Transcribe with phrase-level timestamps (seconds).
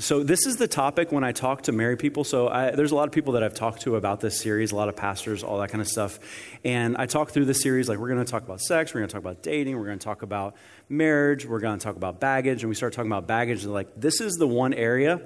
[0.00, 2.22] So, this is the topic when I talk to married people.
[2.22, 4.76] So, I, there's a lot of people that I've talked to about this series, a
[4.76, 6.20] lot of pastors, all that kind of stuff.
[6.62, 9.08] And I talk through the series like, we're going to talk about sex, we're going
[9.08, 10.54] to talk about dating, we're going to talk about
[10.88, 12.62] marriage, we're going to talk about baggage.
[12.62, 15.20] And we start talking about baggage, and they're like, this is the one area.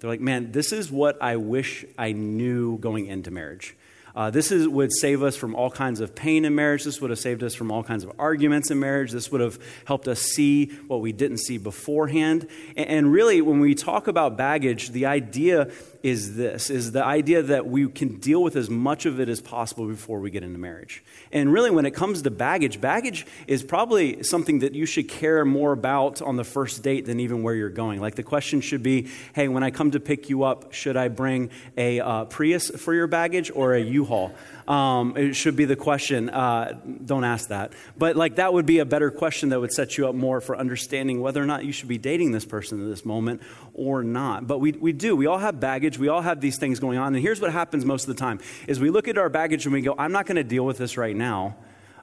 [0.00, 3.76] They're like, man, this is what I wish I knew going into marriage.
[4.14, 6.84] Uh, this is, would save us from all kinds of pain in marriage.
[6.84, 9.10] This would have saved us from all kinds of arguments in marriage.
[9.10, 12.46] This would have helped us see what we didn't see beforehand.
[12.76, 15.70] And, and really, when we talk about baggage, the idea
[16.04, 19.40] is this is the idea that we can deal with as much of it as
[19.40, 21.02] possible before we get into marriage.
[21.32, 25.46] And really when it comes to baggage, baggage is probably something that you should care
[25.46, 28.02] more about on the first date than even where you're going.
[28.02, 31.08] Like the question should be, "Hey, when I come to pick you up, should I
[31.08, 34.34] bring a uh, Prius for your baggage or a U-Haul?"
[34.66, 36.30] Um, it should be the question.
[36.30, 37.72] Uh, don't ask that.
[37.98, 40.56] But like that would be a better question that would set you up more for
[40.56, 43.42] understanding whether or not you should be dating this person at this moment
[43.74, 44.46] or not.
[44.46, 45.16] But we, we do.
[45.16, 45.98] We all have baggage.
[45.98, 47.14] We all have these things going on.
[47.14, 49.72] And here's what happens most of the time is we look at our baggage and
[49.72, 51.56] we go, I'm not going to deal with this right now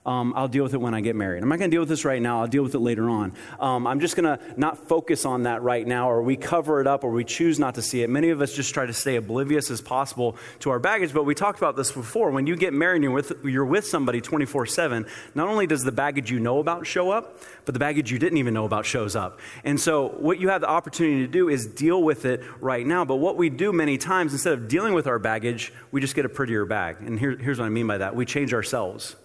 [0.04, 1.44] um, I'll deal with it when I get married.
[1.44, 2.42] I'm not going to deal with this right now.
[2.42, 3.34] I'll deal with it later on.
[3.60, 6.88] Um, I'm just going to not focus on that right now, or we cover it
[6.88, 8.10] up, or we choose not to see it.
[8.10, 11.36] Many of us just try to stay oblivious as possible to our baggage, but we
[11.36, 12.32] talked about this before.
[12.32, 15.84] When you get married and you're with, you're with somebody 24 7, not only does
[15.84, 18.88] the baggage you know about show up, but the baggage you didn't even know about
[18.88, 19.40] shows up.
[19.64, 23.06] And so, what you have the opportunity to do is deal with it right now.
[23.06, 26.26] But what we do many times, instead of dealing with our baggage, we just get
[26.26, 26.98] a prettier bag.
[27.02, 29.16] And here, here's what I mean by that we change ourselves.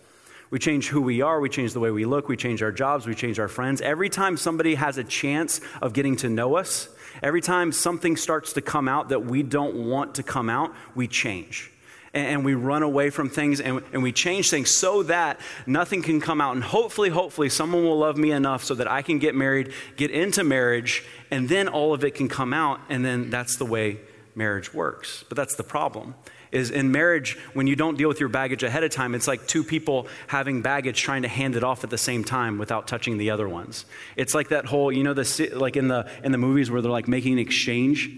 [0.50, 3.06] We change who we are, we change the way we look, we change our jobs,
[3.06, 3.80] we change our friends.
[3.80, 6.88] Every time somebody has a chance of getting to know us,
[7.22, 11.08] every time something starts to come out that we don't want to come out, we
[11.08, 11.72] change.
[12.14, 16.40] And, we run away from things and, we change things so that nothing can come
[16.40, 16.54] out.
[16.54, 20.10] And hopefully, hopefully, someone will love me enough so that I can get married, get
[20.10, 22.80] into marriage, and then all of it can come out.
[22.88, 23.98] And then that's the way
[24.34, 25.24] marriage works.
[25.28, 26.14] But that's the problem
[26.56, 29.46] is in marriage, when you don't deal with your baggage ahead of time, it's like
[29.46, 33.18] two people having baggage trying to hand it off at the same time without touching
[33.18, 33.84] the other ones.
[34.16, 36.90] It's like that whole, you know, the, like in the, in the movies where they're
[36.90, 38.10] like making an exchange.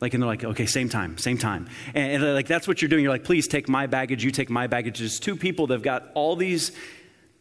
[0.00, 1.68] Like, and they're like, okay, same time, same time.
[1.92, 3.02] And, and like, that's what you're doing.
[3.02, 5.00] You're like, please take my baggage, you take my baggage.
[5.00, 6.72] There's two people that have got all these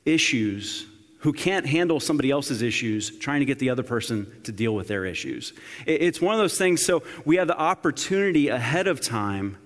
[0.05, 0.85] issues
[1.19, 4.87] who can't handle somebody else's issues, trying to get the other person to deal with
[4.87, 5.53] their issues.
[5.85, 9.57] It's one of those things, so we have the opportunity ahead of time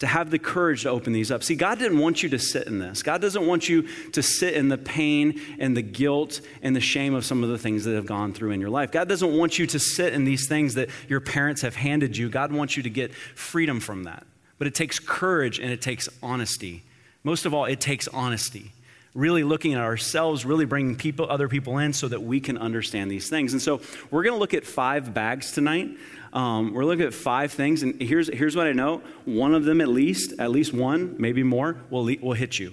[0.00, 1.42] to have the courage to open these up.
[1.42, 3.02] See, God didn't want you to sit in this.
[3.02, 7.14] God doesn't want you to sit in the pain and the guilt and the shame
[7.14, 8.90] of some of the things that have gone through in your life.
[8.90, 12.30] God doesn't want you to sit in these things that your parents have handed you.
[12.30, 14.26] God wants you to get freedom from that.
[14.58, 16.82] But it takes courage and it takes honesty.
[17.22, 18.72] Most of all, it takes honesty
[19.14, 23.10] really looking at ourselves, really bringing people, other people in so that we can understand
[23.10, 23.52] these things.
[23.52, 25.90] And so we're going to look at five bags tonight.
[26.32, 29.02] Um, we're looking at five things, and here's, here's what I know.
[29.24, 32.72] One of them, at least, at least one, maybe more, will, will hit you.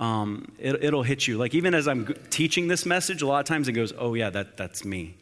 [0.00, 1.36] Um, it, will hit you.
[1.36, 4.30] Like even as I'm teaching this message, a lot of times it goes, oh, yeah,
[4.30, 5.16] that, that's me.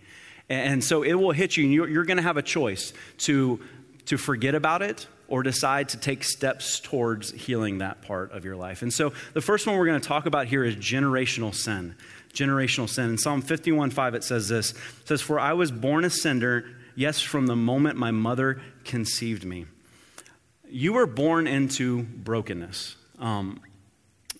[0.48, 3.60] And, so it will hit you, and you're, you're going to have a choice to,
[4.06, 8.56] to forget about it or decide to take steps towards healing that part of your
[8.56, 8.82] life.
[8.82, 11.94] And so the first one we're going to talk about here is generational sin.
[12.32, 13.10] Generational sin.
[13.10, 16.64] In Psalm 51 5, it says this it says, For I was born a sinner
[16.96, 19.66] Yes, from the moment my mother conceived me.
[20.68, 22.96] You were born into brokenness.
[23.18, 23.60] Um,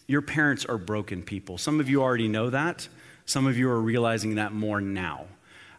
[0.06, 1.58] your parents are broken people.
[1.58, 2.88] Some of you already know that.
[3.26, 5.26] Some of you are realizing that more now.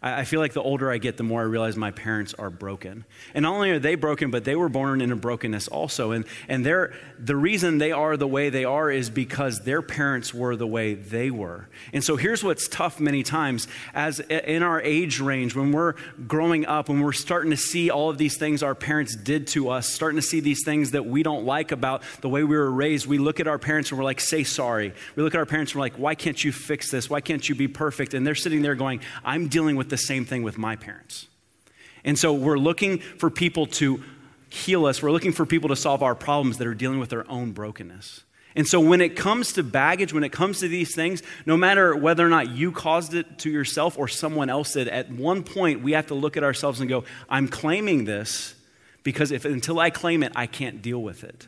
[0.08, 3.06] I feel like the older I get, the more I realize my parents are broken.
[3.34, 6.12] And not only are they broken, but they were born in a brokenness also.
[6.12, 10.32] And, and they're, the reason they are the way they are is because their parents
[10.32, 11.70] were the way they were.
[11.92, 15.94] And so here's what's tough many times as in our age range, when we're
[16.28, 19.70] growing up, when we're starting to see all of these things our parents did to
[19.70, 22.72] us, starting to see these things that we don't like about the way we were
[22.72, 24.94] raised, we look at our parents and we're like, say sorry.
[25.16, 27.10] We look at our parents and we're like, why can't you fix this?
[27.10, 28.14] Why can't you be perfect?
[28.14, 31.28] And they're sitting there going, I'm dealing with the same thing with my parents.
[32.04, 34.04] And so we're looking for people to
[34.50, 35.02] heal us.
[35.02, 38.24] We're looking for people to solve our problems that are dealing with their own brokenness.
[38.58, 41.96] And so when it comes to baggage, when it comes to these things, no matter
[41.96, 45.82] whether or not you caused it to yourself or someone else did, at one point
[45.82, 48.56] we have to look at ourselves and go, I'm claiming this
[49.04, 51.48] because if until I claim it, I can't deal with it.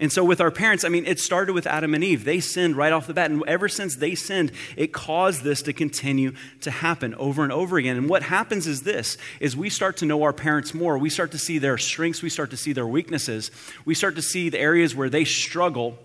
[0.00, 2.24] And so, with our parents, I mean, it started with Adam and Eve.
[2.24, 3.32] They sinned right off the bat.
[3.32, 7.78] And ever since they sinned, it caused this to continue to happen over and over
[7.78, 7.96] again.
[7.96, 10.96] And what happens is this is we start to know our parents more.
[10.98, 12.22] We start to see their strengths.
[12.22, 13.50] We start to see their weaknesses.
[13.84, 15.98] We start to see the areas where they struggle.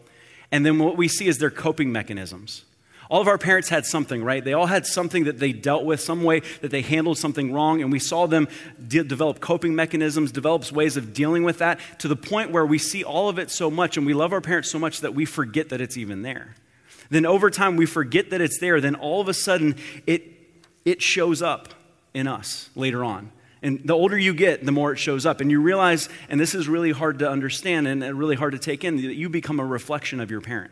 [0.52, 2.66] And then what we see is their coping mechanisms
[3.14, 4.44] all of our parents had something, right?
[4.44, 7.84] They all had something that they dealt with, some way that they handled something wrong,
[7.84, 8.48] and we saw them
[8.88, 12.80] de- develop coping mechanisms, develop ways of dealing with that to the point where we
[12.80, 15.26] see all of it so much and we love our parents so much that we
[15.26, 16.56] forget that it's even there.
[17.12, 18.82] Then over time, we forget that it's there.
[18.82, 19.76] Then all of a sudden,
[20.08, 20.24] it,
[20.84, 21.76] it shows up
[22.16, 23.32] in us later on.
[23.62, 25.40] And the older you get, the more it shows up.
[25.40, 28.84] And you realize, and this is really hard to understand and really hard to take
[28.84, 30.72] in, that you become a reflection of your parent.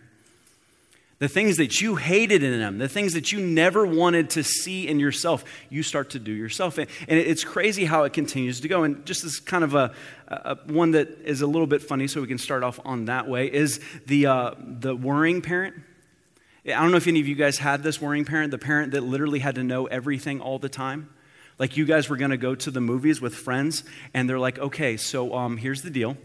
[1.21, 4.88] The things that you hated in them, the things that you never wanted to see
[4.88, 6.79] in yourself, you start to do yourself.
[6.79, 8.81] And it's crazy how it continues to go.
[8.81, 9.94] And just as kind of a,
[10.27, 13.27] a one that is a little bit funny, so we can start off on that
[13.27, 15.75] way, is the, uh, the worrying parent.
[16.65, 19.01] I don't know if any of you guys had this worrying parent, the parent that
[19.01, 21.07] literally had to know everything all the time.
[21.59, 23.83] Like you guys were going to go to the movies with friends,
[24.15, 26.18] and they're like, okay, so um, here's the deal.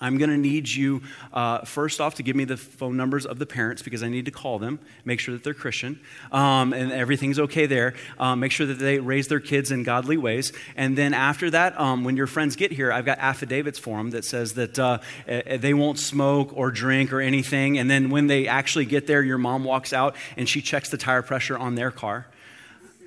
[0.00, 1.02] I'm going to need you,
[1.32, 4.24] uh, first off, to give me the phone numbers of the parents because I need
[4.26, 6.00] to call them, make sure that they're Christian,
[6.30, 7.94] um, and everything's okay there.
[8.18, 10.52] Um, make sure that they raise their kids in godly ways.
[10.76, 14.10] And then after that, um, when your friends get here, I've got affidavits for them
[14.10, 17.78] that says that uh, they won't smoke or drink or anything.
[17.78, 20.98] And then when they actually get there, your mom walks out and she checks the
[20.98, 22.26] tire pressure on their car.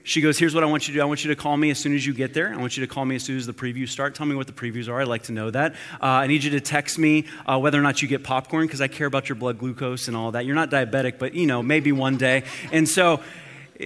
[0.04, 1.02] She goes, Here's what I want you to do.
[1.02, 2.54] I want you to call me as soon as you get there.
[2.54, 4.16] I want you to call me as soon as the previews start.
[4.16, 5.02] Tell me what the previews are.
[5.02, 5.74] I'd like to know that.
[6.02, 8.82] Uh, I need you to text me uh, whether or not you get popcorn because
[8.82, 10.46] I care about your blood glucose and all that.
[10.46, 12.44] You're not diabetic, but you know, maybe one day.
[12.72, 13.22] And so,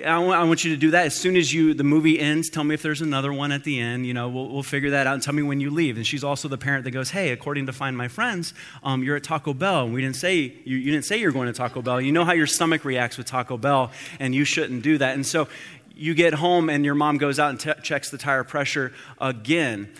[0.03, 2.49] I want you to do that as soon as you the movie ends.
[2.49, 4.05] Tell me if there's another one at the end.
[4.05, 5.13] You know, we'll, we'll figure that out.
[5.13, 5.95] And tell me when you leave.
[5.95, 8.53] And she's also the parent that goes, "Hey, according to Find My Friends,
[8.83, 10.35] um, you're at Taco Bell, and we didn't say
[10.65, 12.01] you, you didn't say you're going to Taco Bell.
[12.01, 15.25] You know how your stomach reacts with Taco Bell, and you shouldn't do that." And
[15.25, 15.47] so
[15.95, 19.91] you get home and your mom goes out and t- checks the tire pressure again.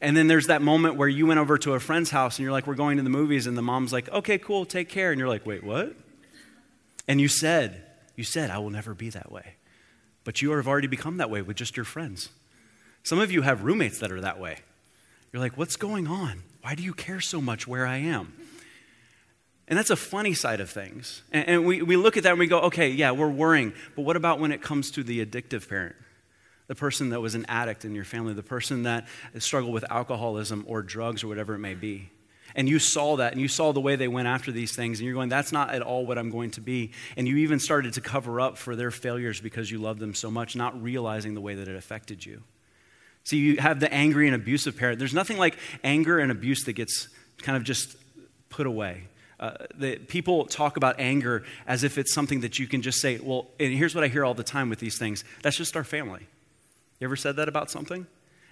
[0.00, 2.52] And then there's that moment where you went over to a friend's house and you're
[2.52, 3.46] like, we're going to the movies.
[3.46, 5.12] And the mom's like, okay, cool, take care.
[5.12, 5.96] And you're like, wait, what?
[7.08, 7.82] And you said,
[8.16, 9.54] you said, I will never be that way.
[10.24, 12.28] But you have already become that way with just your friends.
[13.02, 14.58] Some of you have roommates that are that way.
[15.32, 16.42] You're like, what's going on?
[16.62, 18.32] Why do you care so much where I am?
[19.66, 21.22] And that's a funny side of things.
[21.32, 23.72] And, and, we, we look at that and we go, okay, yeah, we're worrying.
[23.96, 25.96] But what about when it comes to the addictive parent?
[26.66, 29.06] The person that was an addict in your family, the person that
[29.38, 32.10] struggled with alcoholism or drugs or whatever it may be.
[32.54, 35.06] And you saw that and you saw the way they went after these things, and
[35.06, 36.92] you're going, that's not at all what I'm going to be.
[37.16, 40.30] And you even started to cover up for their failures because you loved them so
[40.30, 42.42] much, not realizing the way that it affected you.
[43.24, 44.98] See, you have the angry and abusive parent.
[44.98, 47.08] There's nothing like anger and abuse that gets
[47.38, 47.96] kind of just
[48.50, 49.08] put away.
[49.40, 53.18] Uh, the, people talk about anger as if it's something that you can just say,
[53.18, 55.84] well, and here's what I hear all the time with these things that's just our
[55.84, 56.26] family.
[57.00, 58.06] You ever said that about something?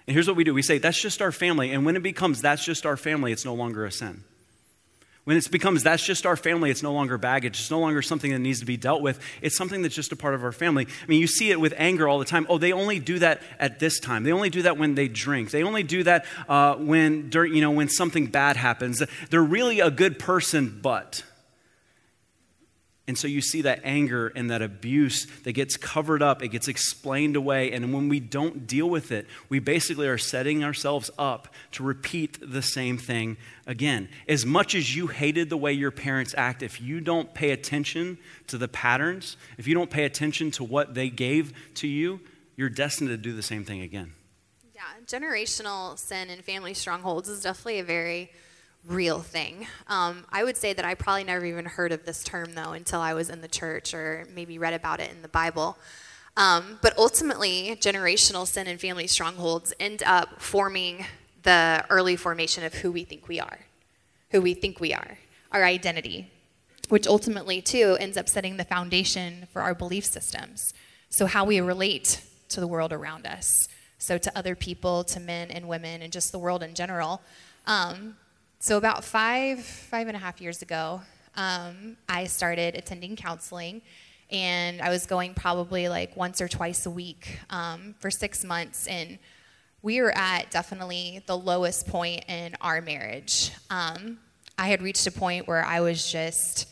[0.05, 1.71] And here's what we do we say, that's just our family.
[1.71, 4.23] And when it becomes that's just our family, it's no longer a sin.
[5.25, 7.59] When it becomes that's just our family, it's no longer baggage.
[7.59, 9.19] It's no longer something that needs to be dealt with.
[9.41, 10.85] It's something that's just a part of our family.
[10.85, 12.45] I mean, you see it with anger all the time.
[12.49, 14.23] Oh, they only do that at this time.
[14.23, 15.51] They only do that when they drink.
[15.51, 19.01] They only do that uh, when, you know, when something bad happens.
[19.29, 21.23] They're really a good person, but.
[23.05, 26.69] And so you see that anger and that abuse that gets covered up, it gets
[26.69, 27.73] explained away.
[27.73, 32.37] And when we don't deal with it, we basically are setting ourselves up to repeat
[32.41, 33.35] the same thing
[33.67, 34.07] again.
[34.29, 38.17] As much as you hated the way your parents act, if you don't pay attention
[38.47, 42.21] to the patterns, if you don't pay attention to what they gave to you,
[42.55, 44.13] you're destined to do the same thing again.
[44.73, 48.31] Yeah, generational sin and family strongholds is definitely a very
[48.87, 49.67] real thing.
[49.87, 52.99] Um, I would say that I probably never even heard of this term, though, until
[52.99, 55.77] I was in the church or maybe read about it in the Bible.
[56.35, 61.05] Um, but ultimately, generational sin and family strongholds end up forming
[61.43, 63.59] the early formation of who we think we are,
[64.31, 65.17] who we think we are,
[65.51, 66.31] our identity,
[66.89, 70.73] which ultimately, too, ends up setting the foundation for our belief systems.
[71.09, 73.67] So, how we relate to the world around us.
[73.99, 77.21] So, to other people, to men and women, and just the world in general.
[77.67, 78.15] Um,
[78.63, 81.01] so, about five, five and a half years ago,
[81.35, 83.81] um, I started attending counseling,
[84.31, 88.87] and I was going probably like once or twice a week um, for six months.
[88.87, 89.19] And
[89.81, 93.51] we were at definitely the lowest point in our marriage.
[93.69, 94.19] Um,
[94.57, 96.69] I had reached a point where I was just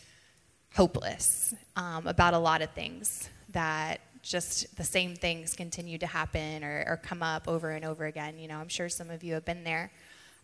[0.74, 6.64] hopeless um, about a lot of things that just the same things continue to happen
[6.64, 8.40] or, or, come up over and over again.
[8.40, 9.92] You know, I'm sure some of you have been there.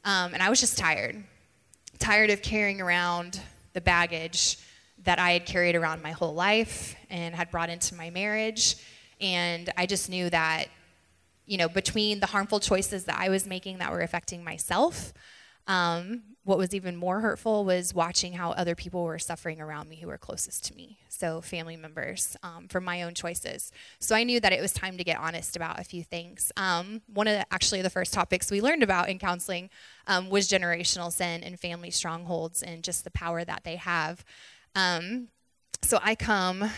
[0.04, 1.24] Um, and I was just tired
[2.00, 3.40] tired of carrying around
[3.74, 4.58] the baggage
[5.04, 8.76] that I had carried around my whole life and had brought into my marriage.
[9.22, 10.66] And I just knew that,
[11.46, 15.14] you know, between the harmful choices that I was making that were affecting myself,
[15.68, 19.98] Um, what was even more hurtful was watching how other people were suffering around me
[19.98, 20.98] who were closest to me.
[21.10, 23.70] So, family members um, for my own choices.
[24.00, 26.54] So, I knew that it was time to get honest about a few things.
[26.56, 29.70] Um, one of the, actually the first topics we learned about in counseling
[30.08, 34.24] um, was generational sin and family strongholds and just the power that they have.
[34.74, 35.28] Um,
[35.82, 36.72] so, I come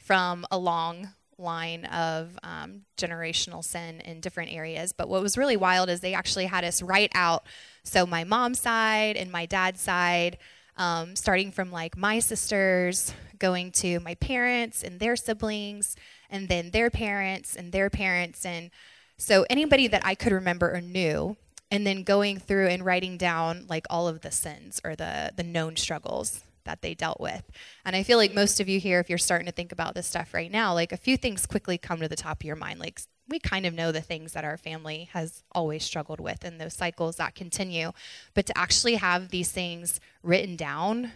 [0.00, 4.92] from a long line of um, generational sin in different areas.
[4.92, 7.46] But what was really wild is they actually had us write out.
[7.82, 10.38] So my mom's side and my dad's side,
[10.76, 15.96] um, starting from like my sisters, going to my parents and their siblings,
[16.30, 18.46] and then their parents and their parents.
[18.46, 18.70] And
[19.18, 21.36] so anybody that I could remember or knew,
[21.70, 25.42] and then going through and writing down like all of the sins or the, the
[25.42, 27.42] known struggles that they dealt with.
[27.84, 30.06] And I feel like most of you here, if you're starting to think about this
[30.06, 32.80] stuff right now, like a few things quickly come to the top of your mind.
[32.80, 36.60] Like we kind of know the things that our family has always struggled with and
[36.60, 37.92] those cycles that continue.
[38.34, 41.12] But to actually have these things written down,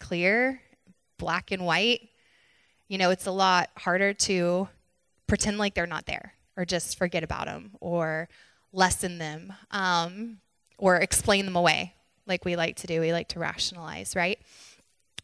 [0.00, 0.60] clear,
[1.18, 2.08] black and white,
[2.88, 4.68] you know, it's a lot harder to
[5.26, 8.28] pretend like they're not there or just forget about them or
[8.72, 10.38] lessen them um,
[10.78, 11.94] or explain them away
[12.26, 13.00] like we like to do.
[13.00, 14.38] We like to rationalize, right?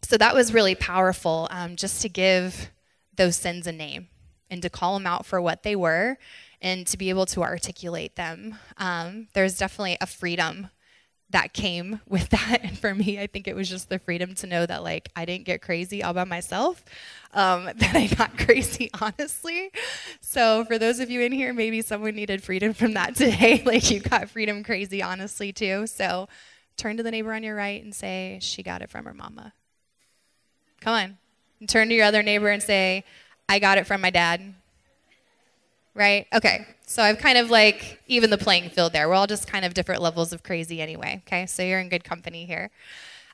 [0.05, 2.71] So that was really powerful um, just to give
[3.17, 4.09] those sins a name
[4.51, 6.19] and to call them out for what they were
[6.61, 8.57] and to be able to articulate them.
[8.77, 10.69] Um, there's definitely a freedom
[11.31, 12.61] that came with that.
[12.63, 15.25] And for me, I think it was just the freedom to know that, like, I
[15.25, 16.85] didn't get crazy all by myself,
[17.33, 19.71] um, that I got crazy, honestly.
[20.21, 23.63] So, for those of you in here, maybe someone needed freedom from that today.
[23.65, 25.87] like, you got freedom crazy, honestly, too.
[25.87, 26.29] So,
[26.77, 29.53] turn to the neighbor on your right and say, She got it from her mama.
[30.83, 31.19] Come on.
[31.61, 33.05] And turn to your other neighbor and say,
[33.49, 34.55] I got it from my dad.
[35.95, 36.27] Right?
[36.33, 36.67] Okay.
[36.87, 39.09] So I've kind of like even the playing field there.
[39.09, 41.23] We're all just kind of different levels of crazy anyway.
[41.27, 41.47] Okay.
[41.47, 42.71] So you're in good company here.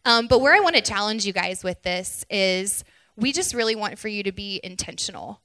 [0.04, 2.84] Um, but where I want to challenge you guys with this is
[3.16, 5.40] we just really want for you to be intentional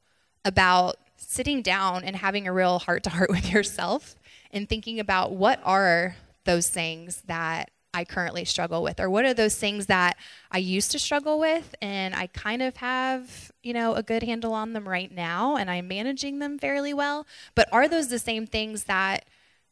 [0.45, 4.15] about sitting down and having a real heart to heart with yourself
[4.51, 9.00] and thinking about what are those things that I currently struggle with?
[9.00, 10.17] Or what are those things that
[10.51, 14.53] I used to struggle with and I kind of have, you know, a good handle
[14.53, 17.27] on them right now and I'm managing them fairly well?
[17.55, 19.25] But are those the same things that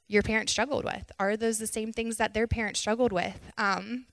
[0.07, 1.11] your parents struggled with?
[1.19, 3.39] Are those the same things that their parents struggled with?
[3.57, 4.05] Um,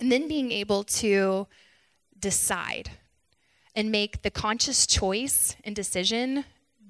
[0.00, 1.46] and then being able to
[2.18, 2.90] decide
[3.76, 6.44] and make the conscious choice and decision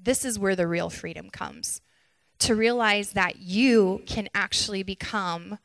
[0.05, 1.81] this is where the real freedom comes.
[2.39, 5.57] To realize that you can actually become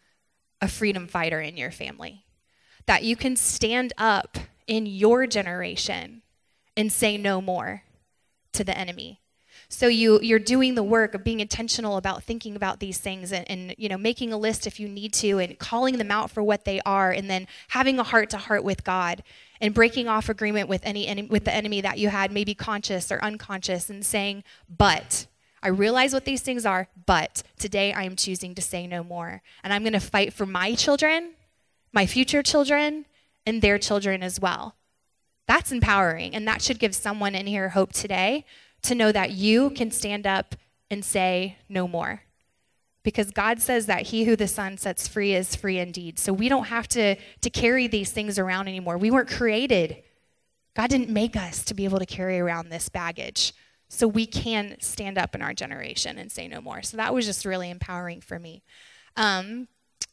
[0.61, 2.25] a freedom fighter in your family.
[2.87, 6.23] That you can stand up in your generation
[6.77, 7.83] and say no more
[8.53, 9.21] to the enemy.
[9.73, 13.49] So you you're doing the work of being intentional about thinking about these things and,
[13.49, 16.43] and, you know making a list if you need to and calling them out for
[16.43, 19.23] what they are and then having a heart to heart with God
[19.61, 23.23] and breaking off agreement with any with the enemy that you had maybe conscious or
[23.23, 25.27] unconscious and saying but
[25.63, 29.43] I realize what these things are, but today I am choosing to say no more.
[29.63, 31.33] And I'm going to fight for my children,
[31.93, 33.05] my future children,
[33.45, 34.77] and their children as well.
[35.47, 36.35] That's empowering.
[36.35, 38.47] And that should give someone in here hope today
[38.83, 40.55] to know that you can stand up
[40.91, 42.23] and say no more.
[43.03, 46.19] Because God says that he who the Son sets free is free indeed.
[46.19, 48.99] So we don't have to, to carry these things around anymore.
[48.99, 50.03] We weren't created.
[50.75, 53.53] God didn't make us to be able to carry around this baggage
[53.93, 56.81] so we can stand up in our generation and say no more.
[56.81, 58.63] So that was just really empowering for me.
[59.17, 59.67] Um,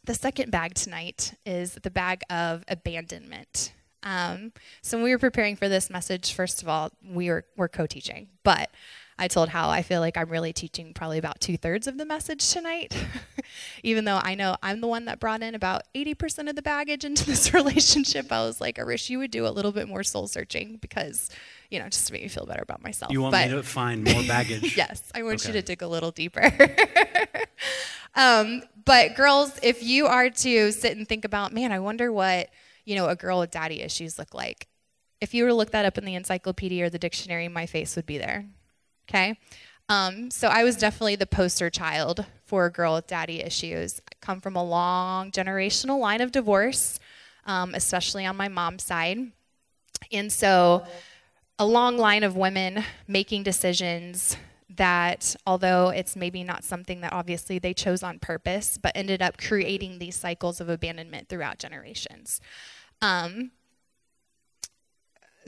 [0.03, 3.73] the second bag tonight is the bag of abandonment.
[4.01, 7.67] Um, so when we were preparing for this message, first of all, we were, were
[7.67, 8.71] co-teaching, but
[9.19, 12.05] I told Hal I feel like I'm really teaching probably about two thirds of the
[12.05, 12.95] message tonight,
[13.83, 17.03] even though I know I'm the one that brought in about 80% of the baggage
[17.03, 18.31] into this relationship.
[18.31, 21.29] I was like, I wish you would do a little bit more soul searching because
[21.69, 23.11] you know, just to make me feel better about myself.
[23.11, 24.77] You want but, me to find more baggage?
[24.77, 25.49] yes, I want okay.
[25.49, 26.49] you to dig a little deeper.
[28.15, 32.49] um, but girls, if you are to sit and think about, man, I wonder what
[32.85, 34.67] you know a girl with daddy issues look like.
[35.19, 37.95] If you were to look that up in the encyclopedia or the dictionary, my face
[37.95, 38.45] would be there.
[39.09, 39.37] Okay.
[39.89, 44.01] Um, so I was definitely the poster child for a girl with daddy issues.
[44.11, 46.99] I come from a long generational line of divorce,
[47.45, 49.31] um, especially on my mom's side.
[50.11, 50.85] And so
[51.57, 54.37] a long line of women making decisions
[54.75, 59.37] that, although it's maybe not something that obviously they chose on purpose, but ended up
[59.37, 62.41] creating these cycles of abandonment throughout generations.
[63.01, 63.51] Um,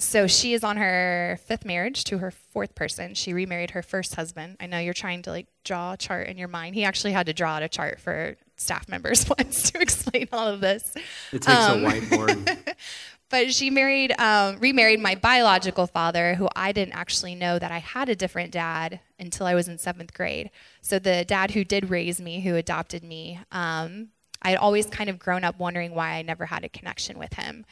[0.02, 3.14] so she is on her fifth marriage to her fourth person.
[3.14, 4.58] She remarried her first husband.
[4.60, 6.76] I know you're trying to like draw a chart in your mind.
[6.76, 10.48] He actually had to draw out a chart for staff members once to explain all
[10.48, 10.94] of this.
[11.32, 12.76] It takes um, a whiteboard.
[13.30, 17.80] but she married, um, remarried my biological father, who I didn't actually know that I
[17.80, 20.52] had a different dad until I was in seventh grade.
[20.82, 24.10] So the dad who did raise me, who adopted me, um,
[24.42, 27.34] I had always kind of grown up wondering why I never had a connection with
[27.34, 27.66] him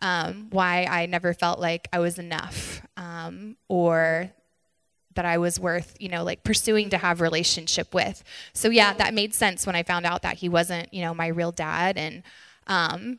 [0.00, 4.30] um, why I never felt like I was enough um, or
[5.14, 8.22] that I was worth, you know, like pursuing to have relationship with.
[8.52, 11.28] So yeah, that made sense when I found out that he wasn't, you know, my
[11.28, 11.96] real dad.
[11.96, 12.22] And
[12.66, 13.18] um,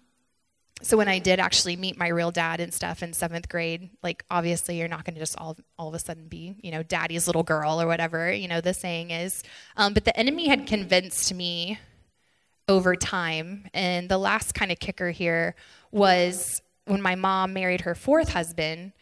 [0.82, 4.25] so when I did actually meet my real dad and stuff in seventh grade, like
[4.29, 7.27] obviously you're not going to just all all of a sudden be, you know, daddy's
[7.27, 9.41] little girl or whatever, you know, the saying is.
[9.77, 11.79] Um, but the enemy had convinced me
[12.67, 15.55] over time, and the last kind of kicker here
[15.91, 18.94] was when my mom married her fourth husband.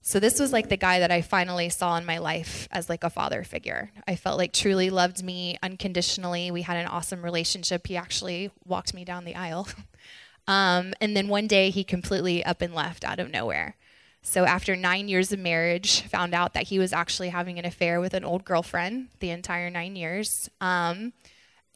[0.00, 3.04] So this was like the guy that I finally saw in my life as like
[3.04, 3.90] a father figure.
[4.06, 6.50] I felt like truly loved me unconditionally.
[6.50, 7.86] We had an awesome relationship.
[7.86, 9.68] He actually walked me down the aisle.
[10.48, 13.76] um, and then one day he completely up and left out of nowhere.
[14.22, 18.00] So after nine years of marriage, found out that he was actually having an affair
[18.00, 21.12] with an old girlfriend the entire nine years, um,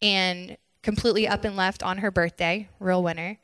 [0.01, 3.39] and completely up and left on her birthday, real winner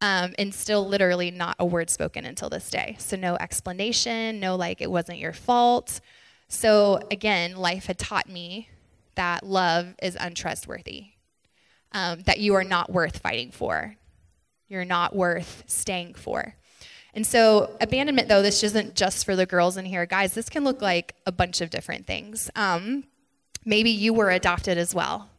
[0.00, 2.96] um, and still literally not a word spoken until this day.
[2.98, 6.00] So, no explanation, no, like, it wasn't your fault.
[6.48, 8.68] So, again, life had taught me
[9.14, 11.06] that love is untrustworthy,
[11.92, 13.96] um, that you are not worth fighting for,
[14.68, 16.54] you're not worth staying for.
[17.14, 20.04] And so, abandonment, though, this isn't just for the girls in here.
[20.04, 22.50] Guys, this can look like a bunch of different things.
[22.54, 23.04] Um,
[23.64, 25.30] maybe you were adopted as well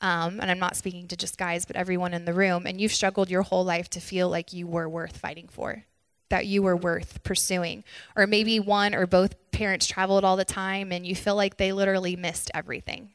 [0.00, 2.92] um, and I'm not speaking to just guys, but everyone in the room, and you've
[2.92, 5.84] struggled your whole life to feel like you were worth fighting for,
[6.30, 7.84] that you were worth pursuing.
[8.16, 11.72] Or maybe one or both parents traveled all the time and you feel like they
[11.72, 13.10] literally missed everything.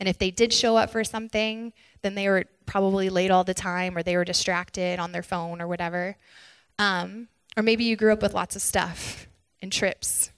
[0.00, 3.54] And if they did show up for something, then they were probably late all the
[3.54, 6.16] time or they were distracted on their phone or whatever.
[6.78, 9.28] Um, or maybe you grew up with lots of stuff
[9.60, 10.32] and trips,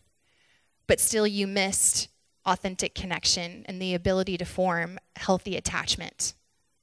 [0.86, 2.08] but still you missed
[2.44, 6.34] authentic connection and the ability to form healthy attachment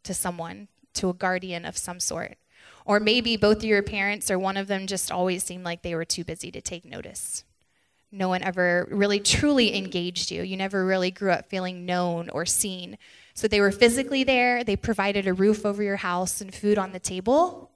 [0.03, 2.37] to someone, to a guardian of some sort.
[2.85, 5.95] Or maybe both of your parents or one of them just always seemed like they
[5.95, 7.43] were too busy to take notice.
[8.11, 10.41] No one ever really truly engaged you.
[10.41, 12.97] You never really grew up feeling known or seen.
[13.35, 16.91] So they were physically there, they provided a roof over your house and food on
[16.91, 17.71] the table,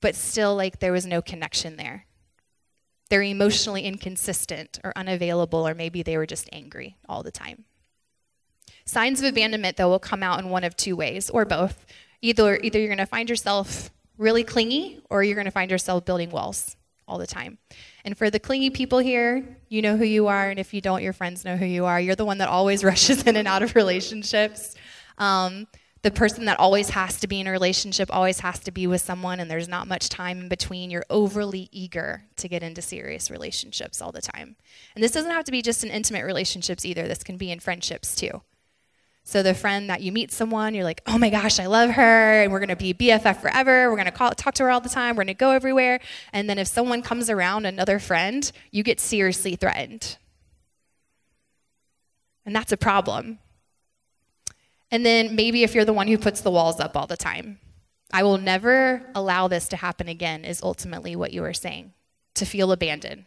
[0.00, 2.06] but still, like, there was no connection there.
[3.10, 7.64] They're emotionally inconsistent or unavailable, or maybe they were just angry all the time.
[8.84, 11.84] Signs of abandonment, though, will come out in one of two ways, or both.
[12.22, 16.04] Either, either you're going to find yourself really clingy, or you're going to find yourself
[16.04, 16.76] building walls
[17.08, 17.58] all the time.
[18.04, 21.02] And for the clingy people here, you know who you are, and if you don't,
[21.02, 22.00] your friends know who you are.
[22.00, 24.76] You're the one that always rushes in and out of relationships.
[25.18, 25.66] Um,
[26.02, 29.02] the person that always has to be in a relationship, always has to be with
[29.02, 30.90] someone, and there's not much time in between.
[30.90, 34.56] You're overly eager to get into serious relationships all the time.
[34.94, 37.60] And this doesn't have to be just in intimate relationships either, this can be in
[37.60, 38.42] friendships too.
[39.24, 42.42] So the friend that you meet someone, you're like, oh my gosh, I love her,
[42.42, 43.90] and we're gonna be BFF forever.
[43.90, 45.16] We're gonna call, talk to her all the time.
[45.16, 46.00] We're gonna go everywhere.
[46.32, 50.16] And then if someone comes around, another friend, you get seriously threatened.
[52.46, 53.38] And that's a problem
[54.90, 57.58] and then maybe if you're the one who puts the walls up all the time,
[58.12, 61.92] I will never allow this to happen again, is ultimately what you are saying,
[62.34, 63.24] to feel abandoned.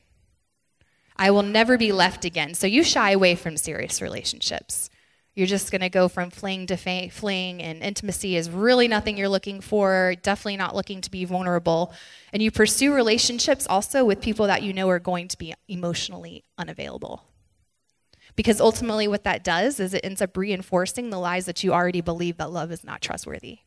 [1.15, 2.54] I will never be left again.
[2.54, 4.89] So you shy away from serious relationships.
[5.36, 9.17] You're just going to go from fling to fa- fling, and intimacy is really nothing
[9.17, 11.91] you're looking for, definitely not looking to be vulnerable.
[12.32, 16.43] And you pursue relationships also with people that you know are going to be emotionally
[16.58, 17.23] unavailable.
[18.36, 22.02] Because ultimately, what that does is it ends up reinforcing the lies that you already
[22.02, 23.60] believe that love is not trustworthy.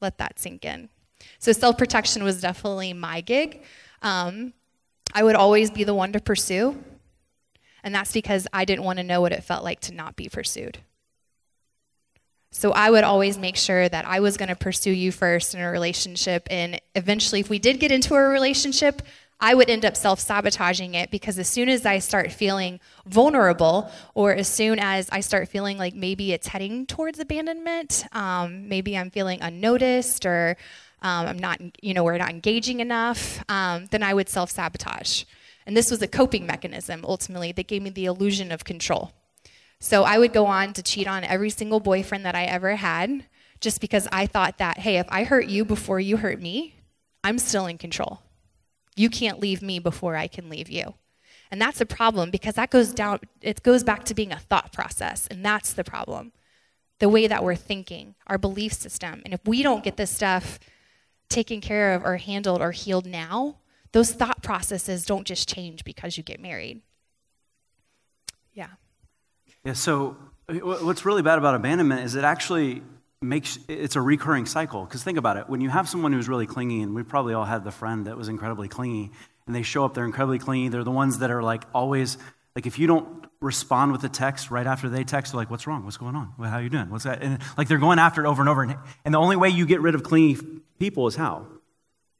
[0.00, 0.88] Let that sink in.
[1.38, 3.62] So, self protection was definitely my gig.
[4.02, 4.54] Um,
[5.14, 6.82] I would always be the one to pursue,
[7.82, 10.28] and that's because I didn't want to know what it felt like to not be
[10.28, 10.78] pursued.
[12.50, 15.60] So I would always make sure that I was going to pursue you first in
[15.60, 16.46] a relationship.
[16.50, 19.02] And eventually, if we did get into a relationship,
[19.40, 23.90] I would end up self sabotaging it because as soon as I start feeling vulnerable,
[24.14, 28.98] or as soon as I start feeling like maybe it's heading towards abandonment, um, maybe
[28.98, 30.56] I'm feeling unnoticed, or
[31.02, 35.24] um, I'm not, you know, we're not engaging enough, um, then I would self sabotage.
[35.66, 39.12] And this was a coping mechanism ultimately that gave me the illusion of control.
[39.80, 43.26] So I would go on to cheat on every single boyfriend that I ever had
[43.60, 46.74] just because I thought that, hey, if I hurt you before you hurt me,
[47.22, 48.22] I'm still in control.
[48.98, 50.94] You can't leave me before I can leave you.
[51.50, 54.72] And that's a problem because that goes down, it goes back to being a thought
[54.72, 56.32] process, and that's the problem.
[56.98, 59.22] the way that we're thinking, our belief system.
[59.24, 60.58] And if we don't get this stuff
[61.28, 63.58] taken care of or handled or healed now,
[63.92, 66.82] those thought processes don't just change because you get married.
[68.52, 68.68] Yeah.
[69.64, 70.16] Yeah, so
[70.48, 72.82] what's really bad about abandonment is it actually
[73.20, 74.84] makes it's a recurring cycle.
[74.84, 77.44] Because think about it when you have someone who's really clingy and we probably all
[77.44, 79.10] had the friend that was incredibly clingy
[79.46, 82.18] and they show up they're incredibly clingy they're the ones that are like always
[82.54, 85.66] like if you don't respond with a text right after they text they're like what's
[85.66, 85.84] wrong?
[85.84, 86.32] What's going on?
[86.38, 86.90] How are you doing?
[86.90, 87.22] What's that?
[87.22, 89.66] And like they're going after it over and over and, and the only way you
[89.66, 90.36] get rid of clingy
[90.78, 91.46] people is how?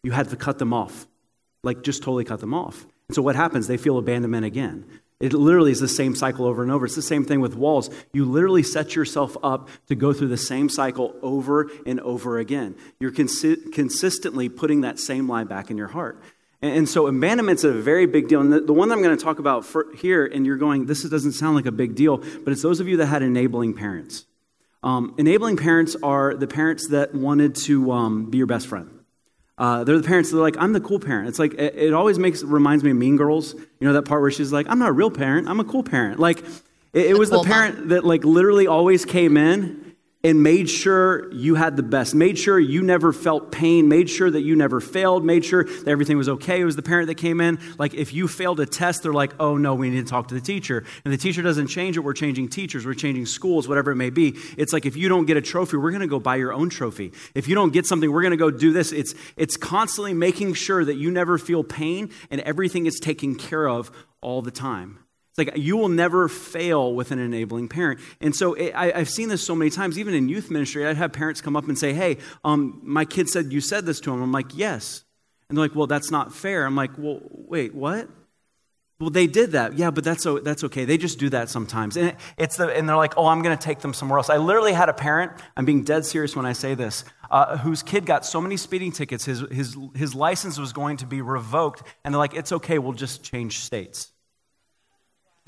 [0.03, 1.07] You had to cut them off.
[1.63, 2.87] Like just totally cut them off.
[3.09, 3.67] And so what happens?
[3.67, 4.85] They feel abandonment again
[5.21, 6.87] it literally is the same cycle over and over.
[6.87, 7.91] It's the same thing with walls.
[8.13, 12.77] You literally set yourself up to go through the same cycle over and over again.
[13.01, 16.23] You're consi- consistently putting that same lie back in your heart.
[16.63, 18.41] And, and so abandonment's a very big deal.
[18.41, 21.03] And the, the one that I'm going to talk about here, and you're going, this
[21.03, 24.25] doesn't sound like a big deal, but it's those of you that had enabling parents.
[24.85, 28.98] Um, enabling parents are the parents that wanted to um, be your best friend.
[29.59, 31.29] Uh, they're the parents that are like, I'm the cool parent.
[31.29, 33.55] It's like, it, it, always makes, reminds me of Mean Girls.
[33.55, 35.83] You know, that part where she's like, I'm not a real parent, I'm a cool
[35.83, 36.21] parent.
[36.21, 36.45] Like,
[36.93, 37.89] it, it was the parent mom.
[37.89, 39.88] that like literally always came in
[40.25, 44.29] and made sure you had the best, made sure you never felt pain, made sure
[44.29, 46.61] that you never failed, made sure that everything was okay.
[46.61, 47.61] It was the parent that came in.
[47.79, 50.35] Like, if you failed a test, they're like, oh no, we need to talk to
[50.35, 50.85] the teacher.
[51.05, 52.01] And the teacher doesn't change it.
[52.01, 54.37] We're changing teachers, we're changing schools, whatever it may be.
[54.57, 56.69] It's like, if you don't get a trophy, we're going to go buy your own
[56.69, 57.13] trophy.
[57.35, 58.91] If you don't get something, we're going to go do this.
[58.93, 63.69] It's, it's constantly making sure that you never feel pain and everything is taken care
[63.69, 64.99] of all the time
[65.39, 68.01] like you will never fail with an enabling parent.
[68.21, 70.87] And so it, I, have seen this so many times, even in youth ministry.
[70.87, 74.01] I'd have parents come up and say, Hey, um, my kid said you said this
[74.01, 74.21] to him.
[74.23, 75.05] I'm like, Yes.
[75.49, 76.67] And they're like, Well, that's not fair.
[76.67, 78.09] I'm like, Well, wait, what?
[79.01, 79.79] Well, they did that.
[79.79, 80.85] Yeah, but that's, that's okay.
[80.85, 81.97] They just do that sometimes.
[81.97, 84.29] And, it's the, and they're like, oh, I'm going to take them somewhere else.
[84.29, 87.85] I literally had a parent, I'm being dead serious when I say this, uh, whose
[87.85, 91.85] kid got so many speeding tickets, his, his, his license was going to be revoked.
[92.05, 94.11] And they're like, it's okay, we'll just change states.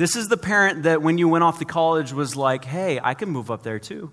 [0.01, 3.13] This is the parent that when you went off to college was like, hey, I
[3.13, 4.11] can move up there too.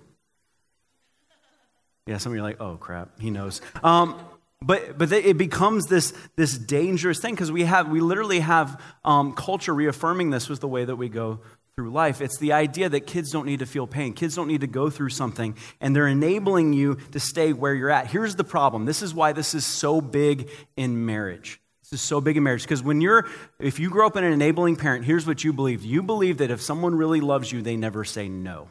[2.06, 3.62] Yeah, some of you are like, oh crap, he knows.
[3.82, 4.20] Um,
[4.60, 9.32] but but it becomes this this dangerous thing because we have we literally have um,
[9.32, 11.40] culture reaffirming this was the way that we go
[11.74, 12.20] through life.
[12.20, 14.12] It's the idea that kids don't need to feel pain.
[14.12, 17.88] Kids don't need to go through something, and they're enabling you to stay where you're
[17.88, 18.08] at.
[18.08, 18.84] Here's the problem.
[18.84, 21.62] This is why this is so big in marriage.
[21.90, 23.26] This is so big in marriage because when you're,
[23.58, 25.82] if you grow up in an enabling parent, here's what you believe.
[25.82, 28.68] You believe that if someone really loves you, they never say no.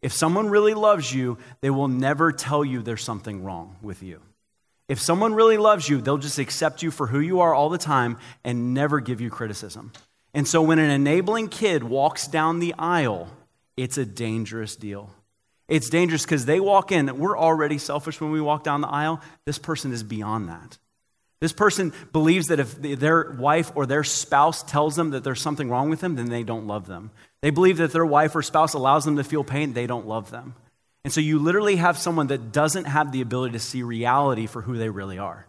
[0.00, 4.20] If someone really loves you, they will never tell you there's something wrong with you.
[4.86, 7.78] If someone really loves you, they'll just accept you for who you are all the
[7.78, 9.90] time and never give you criticism.
[10.32, 13.28] And so when an enabling kid walks down the aisle,
[13.76, 15.10] it's a dangerous deal.
[15.66, 19.20] It's dangerous because they walk in, we're already selfish when we walk down the aisle.
[19.46, 20.78] This person is beyond that.
[21.40, 25.70] This person believes that if their wife or their spouse tells them that there's something
[25.70, 27.10] wrong with them, then they don't love them.
[27.40, 30.30] They believe that their wife or spouse allows them to feel pain, they don't love
[30.30, 30.54] them.
[31.02, 34.60] And so you literally have someone that doesn't have the ability to see reality for
[34.60, 35.46] who they really are.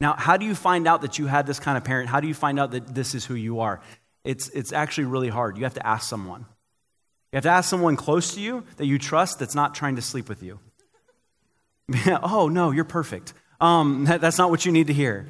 [0.00, 2.08] Now, how do you find out that you had this kind of parent?
[2.08, 3.80] How do you find out that this is who you are?
[4.22, 5.56] It's, it's actually really hard.
[5.56, 6.46] You have to ask someone.
[7.32, 10.02] You have to ask someone close to you that you trust that's not trying to
[10.02, 10.60] sleep with you.
[12.22, 13.34] oh, no, you're perfect.
[13.64, 15.26] Um, that, that's not what you need to hear.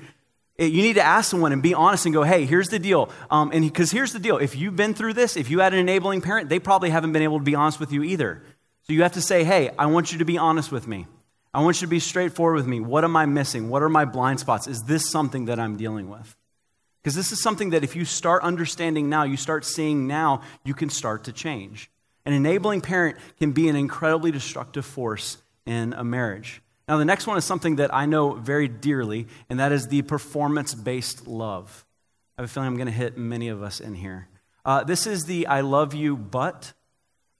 [0.56, 3.08] It, you need to ask someone and be honest and go, hey, here's the deal.
[3.30, 5.78] Um, and because here's the deal if you've been through this, if you had an
[5.78, 8.42] enabling parent, they probably haven't been able to be honest with you either.
[8.82, 11.06] So you have to say, hey, I want you to be honest with me.
[11.54, 12.80] I want you to be straightforward with me.
[12.80, 13.68] What am I missing?
[13.68, 14.66] What are my blind spots?
[14.66, 16.36] Is this something that I'm dealing with?
[17.00, 20.74] Because this is something that if you start understanding now, you start seeing now, you
[20.74, 21.88] can start to change.
[22.26, 26.60] An enabling parent can be an incredibly destructive force in a marriage.
[26.86, 30.02] Now, the next one is something that I know very dearly, and that is the
[30.02, 31.84] performance based love.
[32.36, 34.28] I have a feeling I'm going to hit many of us in here.
[34.64, 36.72] Uh, this is the I love you, but,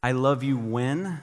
[0.03, 1.21] I love you when,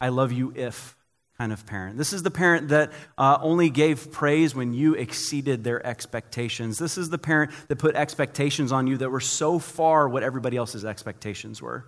[0.00, 0.96] I love you if
[1.38, 1.96] kind of parent.
[1.96, 6.78] This is the parent that uh, only gave praise when you exceeded their expectations.
[6.78, 10.56] This is the parent that put expectations on you that were so far what everybody
[10.56, 11.86] else's expectations were.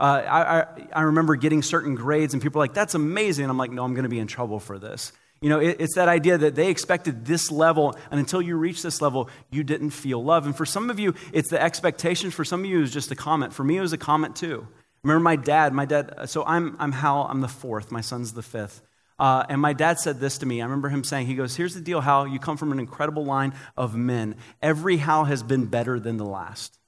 [0.00, 3.44] Uh, I, I, I, remember getting certain grades, and people are like, that's amazing.
[3.44, 5.12] And I'm like, no, I'm going to be in trouble for this.
[5.42, 8.80] You know, it, it's that idea that they expected this level, and until you reach
[8.80, 10.46] this level, you didn't feel love.
[10.46, 12.32] And for some of you, it's the expectations.
[12.32, 13.52] For some of you, it was just a comment.
[13.52, 14.66] For me, it was a comment too.
[15.02, 18.42] Remember my dad, my dad, so I'm, I'm Hal, I'm the fourth, my son's the
[18.42, 18.80] fifth.
[19.18, 20.62] Uh, and my dad said this to me.
[20.62, 22.26] I remember him saying, he goes, Here's the deal, Hal.
[22.26, 24.36] You come from an incredible line of men.
[24.62, 26.78] Every Hal has been better than the last.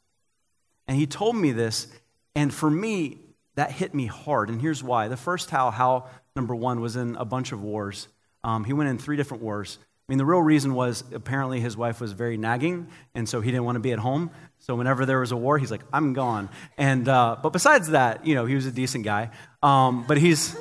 [0.89, 1.89] And he told me this,
[2.35, 3.19] and for me,
[3.55, 4.49] that hit me hard.
[4.49, 5.09] And here's why.
[5.09, 8.09] The first Hal, Hal number one, was in a bunch of wars.
[8.45, 9.79] Um, he went in three different wars.
[9.81, 13.51] I mean, the real reason was apparently his wife was very nagging, and so he
[13.51, 14.31] didn't want to be at home.
[14.59, 18.27] So whenever there was a war, he's like, "I'm gone." And uh, but besides that,
[18.27, 19.31] you know, he was a decent guy.
[19.63, 20.57] Um, but he's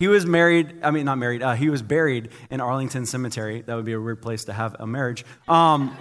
[0.00, 0.80] he was married.
[0.82, 1.42] I mean, not married.
[1.42, 3.62] Uh, he was buried in Arlington Cemetery.
[3.62, 5.24] That would be a weird place to have a marriage.
[5.46, 5.96] Um,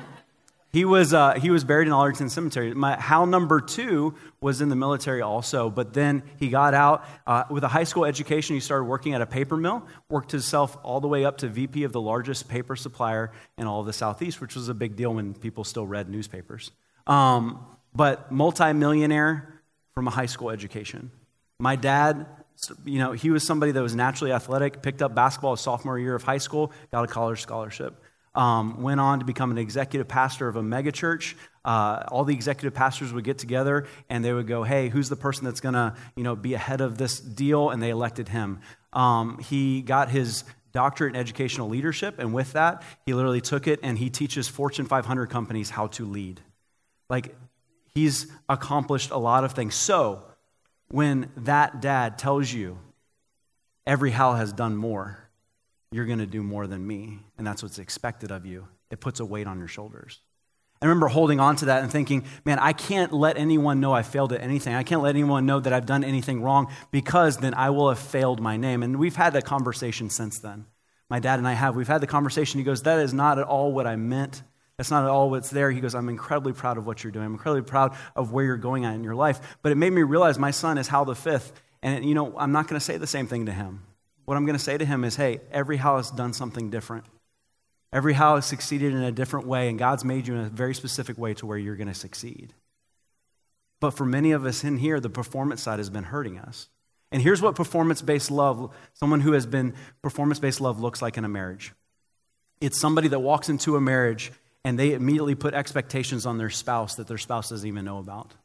[0.71, 2.73] he was, uh, he was buried in Arlington Cemetery.
[2.75, 7.45] My, Hal number two was in the military also, but then he got out uh,
[7.49, 8.55] with a high school education.
[8.55, 11.83] He started working at a paper mill, worked himself all the way up to VP
[11.85, 15.15] of the largest paper supplier in all of the Southeast, which was a big deal
[15.15, 16.71] when people still read newspapers.
[17.07, 19.61] Um, but multimillionaire
[19.95, 21.09] from a high school education.
[21.57, 22.27] My dad,
[22.85, 26.13] you know, he was somebody that was naturally athletic, picked up basketball his sophomore year
[26.13, 28.03] of high school, got a college scholarship
[28.35, 31.35] um, went on to become an executive pastor of a megachurch.
[31.65, 35.15] Uh, all the executive pastors would get together and they would go, "Hey, who's the
[35.15, 38.59] person that's going to, you know, be ahead of this deal?" And they elected him.
[38.93, 43.79] Um, he got his doctorate in educational leadership, and with that, he literally took it
[43.83, 46.41] and he teaches Fortune 500 companies how to lead.
[47.09, 47.35] Like
[47.93, 49.75] he's accomplished a lot of things.
[49.75, 50.23] So
[50.89, 52.79] when that dad tells you
[53.85, 55.28] every Hal has done more
[55.91, 58.67] you're going to do more than me, and that's what's expected of you.
[58.91, 60.19] It puts a weight on your shoulders.
[60.81, 64.01] I remember holding on to that and thinking, man, I can't let anyone know I
[64.01, 64.75] failed at anything.
[64.75, 67.99] I can't let anyone know that I've done anything wrong because then I will have
[67.99, 68.81] failed my name.
[68.81, 70.65] And we've had that conversation since then.
[71.09, 71.75] My dad and I have.
[71.75, 72.59] We've had the conversation.
[72.59, 74.41] He goes, That is not at all what I meant.
[74.77, 75.69] That's not at all what's there.
[75.69, 77.25] He goes, I'm incredibly proud of what you're doing.
[77.25, 79.57] I'm incredibly proud of where you're going at in your life.
[79.61, 81.51] But it made me realize my son is Hal the fifth.
[81.81, 83.81] And, you know, I'm not going to say the same thing to him.
[84.29, 87.03] What I'm going to say to him is hey, every Hal's done something different.
[87.91, 91.17] Every Hal's succeeded in a different way, and God's made you in a very specific
[91.17, 92.53] way to where you're going to succeed.
[93.79, 96.69] But for many of us in here, the performance side has been hurting us.
[97.11, 101.17] And here's what performance based love, someone who has been performance based love, looks like
[101.17, 101.73] in a marriage
[102.61, 104.31] it's somebody that walks into a marriage
[104.63, 108.35] and they immediately put expectations on their spouse that their spouse doesn't even know about.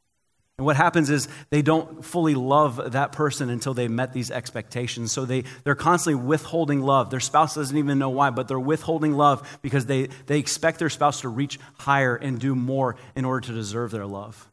[0.56, 5.10] And what happens is they don't fully love that person until they've met these expectations.
[5.10, 7.10] So they, they're constantly withholding love.
[7.10, 10.90] Their spouse doesn't even know why, but they're withholding love because they, they expect their
[10.90, 14.48] spouse to reach higher and do more in order to deserve their love.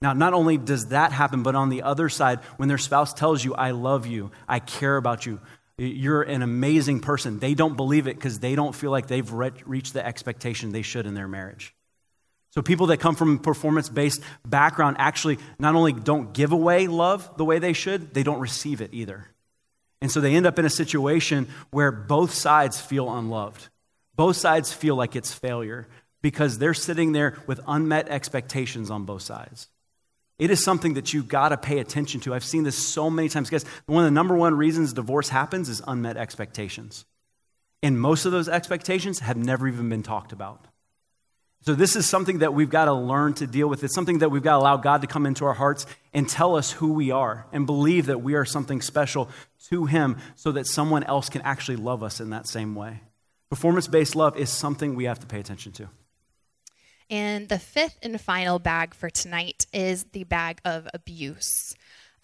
[0.00, 3.44] Now, not only does that happen, but on the other side, when their spouse tells
[3.44, 5.40] you, I love you, I care about you,
[5.78, 9.52] you're an amazing person, they don't believe it because they don't feel like they've re-
[9.64, 11.74] reached the expectation they should in their marriage.
[12.54, 16.86] So, people that come from a performance based background actually not only don't give away
[16.86, 19.26] love the way they should, they don't receive it either.
[20.00, 23.70] And so they end up in a situation where both sides feel unloved.
[24.14, 25.88] Both sides feel like it's failure
[26.22, 29.68] because they're sitting there with unmet expectations on both sides.
[30.38, 32.34] It is something that you've got to pay attention to.
[32.34, 33.50] I've seen this so many times.
[33.50, 37.04] Guys, one of the number one reasons divorce happens is unmet expectations.
[37.82, 40.66] And most of those expectations have never even been talked about.
[41.64, 43.82] So, this is something that we've got to learn to deal with.
[43.82, 46.56] It's something that we've got to allow God to come into our hearts and tell
[46.56, 49.30] us who we are and believe that we are something special
[49.70, 53.00] to Him so that someone else can actually love us in that same way.
[53.48, 55.88] Performance based love is something we have to pay attention to.
[57.08, 61.74] And the fifth and final bag for tonight is the bag of abuse.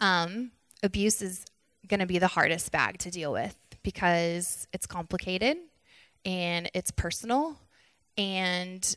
[0.00, 0.50] Um,
[0.83, 1.46] abuse is
[1.88, 5.57] going to be the hardest bag to deal with because it's complicated
[6.26, 7.59] and it's personal
[8.18, 8.96] and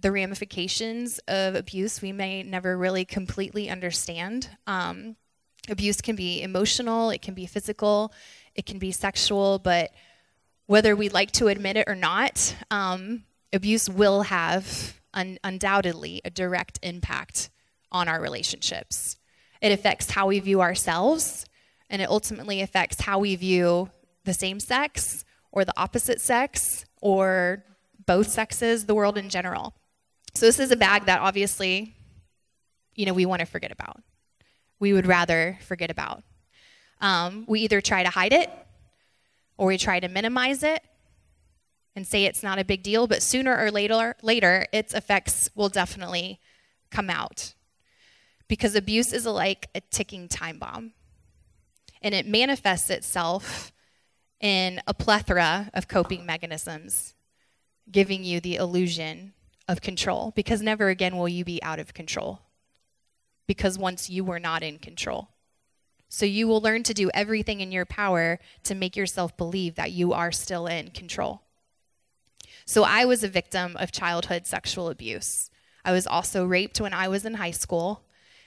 [0.00, 4.48] the ramifications of abuse we may never really completely understand.
[4.66, 5.16] Um,
[5.68, 8.12] abuse can be emotional, it can be physical,
[8.54, 9.90] it can be sexual, but
[10.66, 16.30] whether we like to admit it or not, um, abuse will have un- undoubtedly a
[16.30, 17.50] direct impact
[17.90, 19.16] on our relationships.
[19.60, 21.46] It affects how we view ourselves,
[21.90, 23.90] and it ultimately affects how we view
[24.24, 27.64] the same sex or the opposite sex or
[28.06, 29.74] both sexes, the world in general.
[30.34, 31.94] So this is a bag that obviously,
[32.94, 34.00] you know, we want to forget about.
[34.78, 36.22] We would rather forget about.
[37.00, 38.50] Um, we either try to hide it
[39.56, 40.82] or we try to minimize it
[41.96, 45.68] and say it's not a big deal, but sooner or later, later its effects will
[45.68, 46.40] definitely
[46.90, 47.54] come out.
[48.46, 50.92] Because abuse is like a ticking time bomb.
[52.00, 53.72] And it manifests itself
[54.40, 57.14] in a plethora of coping mechanisms,
[57.90, 59.34] giving you the illusion
[59.68, 62.40] of control because never again will you be out of control.
[63.46, 65.28] Because once you were not in control.
[66.08, 69.92] So you will learn to do everything in your power to make yourself believe that
[69.92, 71.42] you are still in control.
[72.64, 75.50] So I was a victim of childhood sexual abuse.
[75.84, 78.02] I was also raped when I was in high school.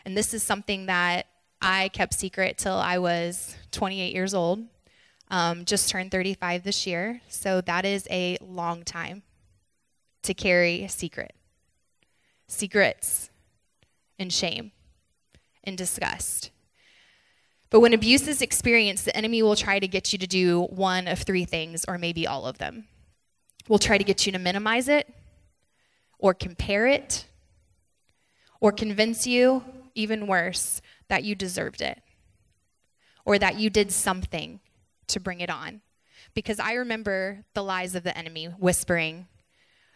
[0.06, 1.28] And this is something that
[1.62, 4.66] I kept secret till I was 28 years old.
[5.30, 7.22] Um, just turned 35 this year.
[7.30, 9.24] So that is a long time
[10.24, 11.34] to carry a secret.
[12.48, 13.30] Secrets
[14.20, 14.72] and shame
[15.64, 16.52] and disgust.
[17.70, 21.08] But when abuse is experienced, the enemy will try to get you to do one
[21.08, 22.88] of three things, or maybe all of them.
[23.68, 25.08] We'll try to get you to minimize it,
[26.20, 27.26] or compare it,
[28.60, 29.64] or convince you,
[29.96, 32.02] even worse, that you deserved it,
[33.24, 34.60] or that you did something
[35.08, 35.82] to bring it on.
[36.34, 39.28] Because I remember the lies of the enemy whispering,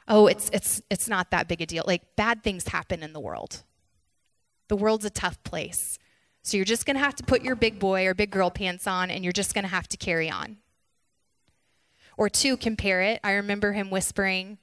[0.07, 1.83] oh, it's, it's, it's not that big a deal.
[1.85, 3.63] Like, bad things happen in the world.
[4.67, 5.97] The world's a tough place.
[6.43, 8.85] So you're just going to have to put your big boy or big girl pants
[8.85, 10.57] on and you're just going to have to carry on.
[12.17, 13.19] Or two, compare it.
[13.23, 14.59] I remember him whispering,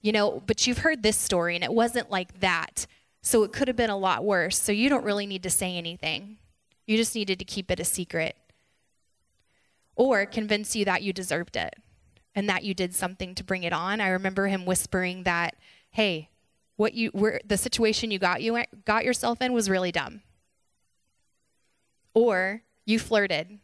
[0.00, 2.86] you know, but you've heard this story and it wasn't like that.
[3.22, 4.58] So it could have been a lot worse.
[4.58, 6.38] So you don't really need to say anything.
[6.86, 8.36] You just needed to keep it a secret.
[9.94, 11.74] Or convince you that you deserved it
[12.36, 14.00] and that you did something to bring it on.
[14.00, 15.56] I remember him whispering that,
[15.90, 16.28] hey,
[16.76, 20.20] what you were the situation you got you got yourself in was really dumb.
[22.12, 23.58] Or you flirted.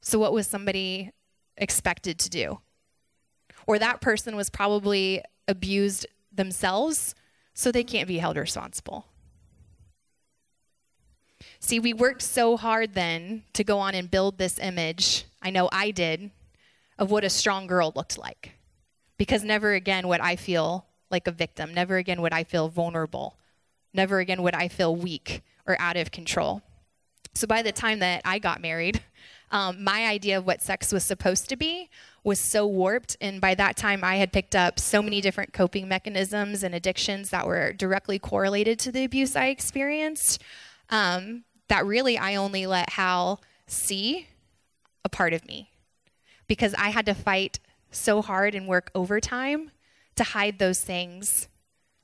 [0.00, 1.10] So what was somebody
[1.56, 2.60] expected to do?
[3.66, 7.14] Or that person was probably abused themselves,
[7.54, 9.06] so they can't be held responsible.
[11.58, 15.26] See, we worked so hard then to go on and build this image.
[15.40, 16.30] I know I did
[16.98, 18.52] of what a strong girl looked like.
[19.18, 21.74] Because never again would I feel like a victim.
[21.74, 23.36] Never again would I feel vulnerable.
[23.92, 26.62] Never again would I feel weak or out of control.
[27.34, 29.02] So by the time that I got married,
[29.50, 31.88] um, my idea of what sex was supposed to be
[32.24, 33.16] was so warped.
[33.20, 37.30] And by that time, I had picked up so many different coping mechanisms and addictions
[37.30, 40.42] that were directly correlated to the abuse I experienced
[40.90, 44.26] um, that really I only let Hal see
[45.04, 45.71] a part of me
[46.52, 47.60] because I had to fight
[47.90, 49.70] so hard and work overtime
[50.16, 51.48] to hide those things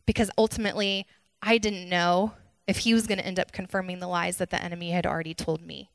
[0.07, 1.07] because ultimately
[1.43, 2.33] I didn't know
[2.67, 5.35] if he was going to end up confirming the lies that the enemy had already
[5.35, 5.91] told me.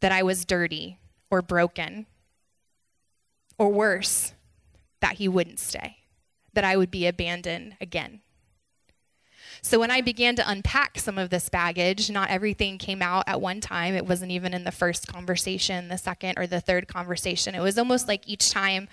[0.00, 0.98] That I was dirty
[1.30, 2.04] or broken,
[3.56, 4.34] or worse,
[5.00, 6.00] that he wouldn't stay,
[6.52, 8.20] that I would be abandoned again.
[9.62, 13.40] So when I began to unpack some of this baggage, not everything came out at
[13.40, 13.94] one time.
[13.94, 17.54] It wasn't even in the first conversation, the second, or the third conversation.
[17.54, 18.88] It was almost like each time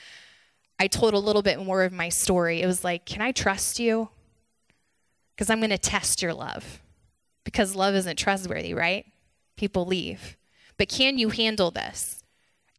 [0.79, 2.61] I told a little bit more of my story.
[2.61, 4.09] It was like, Can I trust you?
[5.35, 6.81] Because I'm going to test your love.
[7.43, 9.05] Because love isn't trustworthy, right?
[9.55, 10.37] People leave.
[10.77, 12.23] But can you handle this?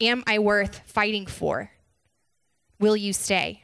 [0.00, 1.70] Am I worth fighting for?
[2.80, 3.62] Will you stay?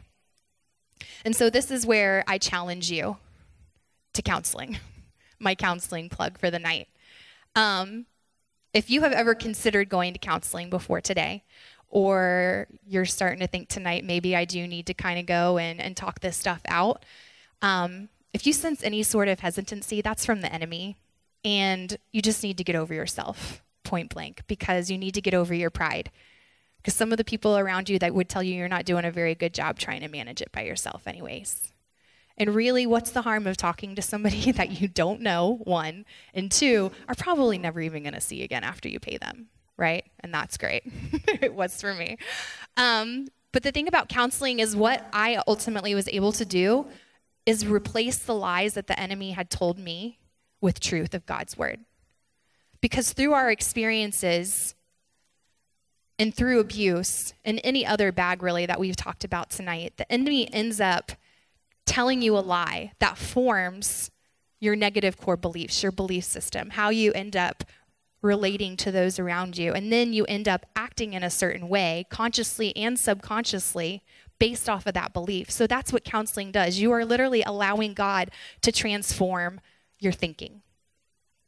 [1.24, 3.16] And so, this is where I challenge you
[4.12, 4.78] to counseling,
[5.38, 6.88] my counseling plug for the night.
[7.54, 8.06] Um,
[8.72, 11.42] if you have ever considered going to counseling before today,
[11.88, 15.80] or you're starting to think tonight, maybe I do need to kind of go and,
[15.80, 17.04] and talk this stuff out.
[17.62, 20.96] Um, if you sense any sort of hesitancy, that's from the enemy.
[21.44, 25.34] And you just need to get over yourself, point blank, because you need to get
[25.34, 26.10] over your pride.
[26.76, 29.10] Because some of the people around you that would tell you you're not doing a
[29.10, 31.69] very good job trying to manage it by yourself, anyways.
[32.40, 36.50] And really, what's the harm of talking to somebody that you don't know, one, and
[36.50, 39.46] two, are probably never even going to see again after you pay them?
[39.80, 40.04] right?
[40.20, 40.84] And that's great.
[41.40, 42.18] it was for me.
[42.76, 46.86] Um, but the thing about counseling is what I ultimately was able to do
[47.46, 50.18] is replace the lies that the enemy had told me
[50.60, 51.80] with truth of God's word.
[52.80, 54.74] Because through our experiences
[56.18, 60.52] and through abuse and any other bag really that we've talked about tonight, the enemy
[60.52, 61.12] ends up
[61.90, 64.12] telling you a lie that forms
[64.60, 67.64] your negative core beliefs, your belief system, how you end up
[68.22, 69.72] relating to those around you.
[69.72, 74.04] And then you end up acting in a certain way, consciously and subconsciously,
[74.38, 75.50] based off of that belief.
[75.50, 76.78] So that's what counseling does.
[76.78, 78.30] You are literally allowing God
[78.62, 79.60] to transform
[79.98, 80.62] your thinking.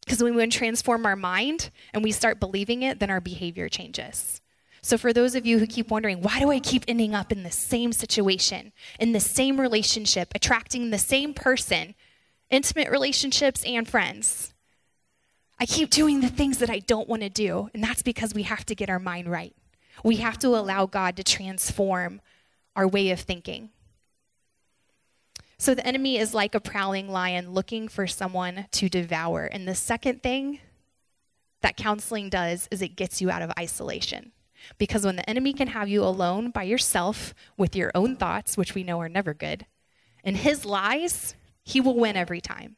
[0.04, 4.41] Because when we transform our mind and we start believing it, then our behavior changes.
[4.82, 7.44] So, for those of you who keep wondering, why do I keep ending up in
[7.44, 11.94] the same situation, in the same relationship, attracting the same person,
[12.50, 14.52] intimate relationships and friends?
[15.62, 17.70] I keep doing the things that I don't want to do.
[17.72, 19.54] And that's because we have to get our mind right.
[20.02, 22.20] We have to allow God to transform
[22.74, 23.70] our way of thinking.
[25.58, 29.44] So the enemy is like a prowling lion looking for someone to devour.
[29.44, 30.58] And the second thing
[31.60, 34.32] that counseling does is it gets you out of isolation.
[34.78, 38.74] Because when the enemy can have you alone by yourself with your own thoughts, which
[38.74, 39.66] we know are never good,
[40.24, 41.34] and his lies,
[41.64, 42.76] he will win every time.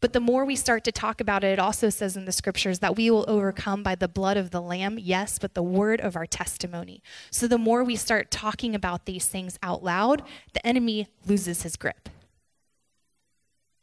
[0.00, 2.78] But the more we start to talk about it, it also says in the scriptures
[2.78, 6.16] that we will overcome by the blood of the Lamb, yes, but the word of
[6.16, 7.02] our testimony.
[7.30, 11.76] So the more we start talking about these things out loud, the enemy loses his
[11.76, 12.08] grip.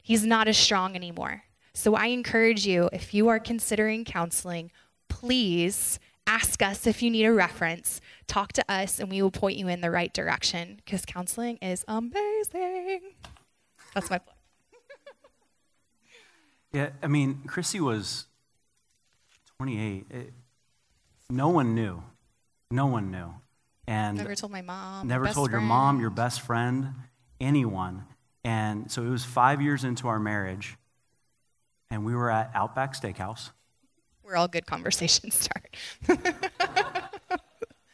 [0.01, 1.43] He's not as strong anymore.
[1.73, 4.71] So I encourage you, if you are considering counseling,
[5.07, 5.99] please
[6.29, 7.99] ask us if you need a reference.
[8.27, 11.83] Talk to us, and we will point you in the right direction because counseling is
[11.87, 13.01] amazing.
[13.93, 14.35] That's my plan.
[16.71, 18.27] Yeah, I mean, Chrissy was
[19.57, 20.05] 28.
[20.11, 20.33] It,
[21.27, 22.03] no one knew.
[22.69, 23.33] No one knew.
[23.87, 25.07] And never told my mom.
[25.07, 25.51] Never told friend.
[25.51, 26.93] your mom, your best friend,
[27.41, 28.05] anyone.
[28.43, 30.77] And so it was five years into our marriage,
[31.89, 33.49] and we were at Outback Steakhouse.
[34.29, 35.75] Where all good conversations start.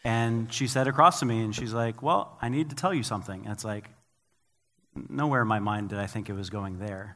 [0.03, 3.03] and she sat across to me, and she's like, Well, I need to tell you
[3.03, 3.43] something.
[3.45, 3.89] And it's like,
[5.07, 7.15] nowhere in my mind did I think it was going there.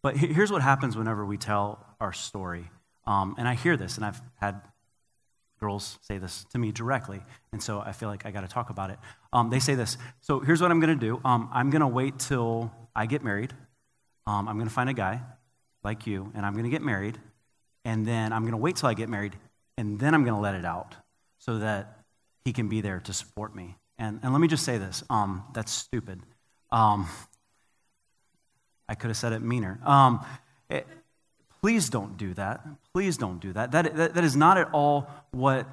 [0.00, 2.70] But here's what happens whenever we tell our story.
[3.04, 4.60] Um, and I hear this, and I've had
[5.58, 7.20] girls say this to me directly,
[7.52, 8.98] and so I feel like I got to talk about it.
[9.32, 9.98] Um, they say this.
[10.20, 11.20] So here's what I'm going to do.
[11.24, 13.52] Um, I'm going to wait till I get married.
[14.24, 15.20] Um, I'm going to find a guy
[15.82, 17.18] like you, and I'm going to get married,
[17.84, 19.36] and then I'm going to wait till I get married,
[19.76, 20.94] and then I'm going to let it out
[21.38, 21.98] so that
[22.44, 23.76] he can be there to support me.
[23.98, 25.02] And, and let me just say this.
[25.10, 26.20] Um, that's stupid.
[26.70, 27.08] Um,
[28.88, 29.80] I could have said it meaner.
[29.84, 30.24] Um,
[30.68, 30.94] it, eh,
[31.60, 32.64] please don't do that.
[32.92, 33.72] Please don't do that.
[33.72, 34.14] That, that.
[34.14, 35.66] that is not at all what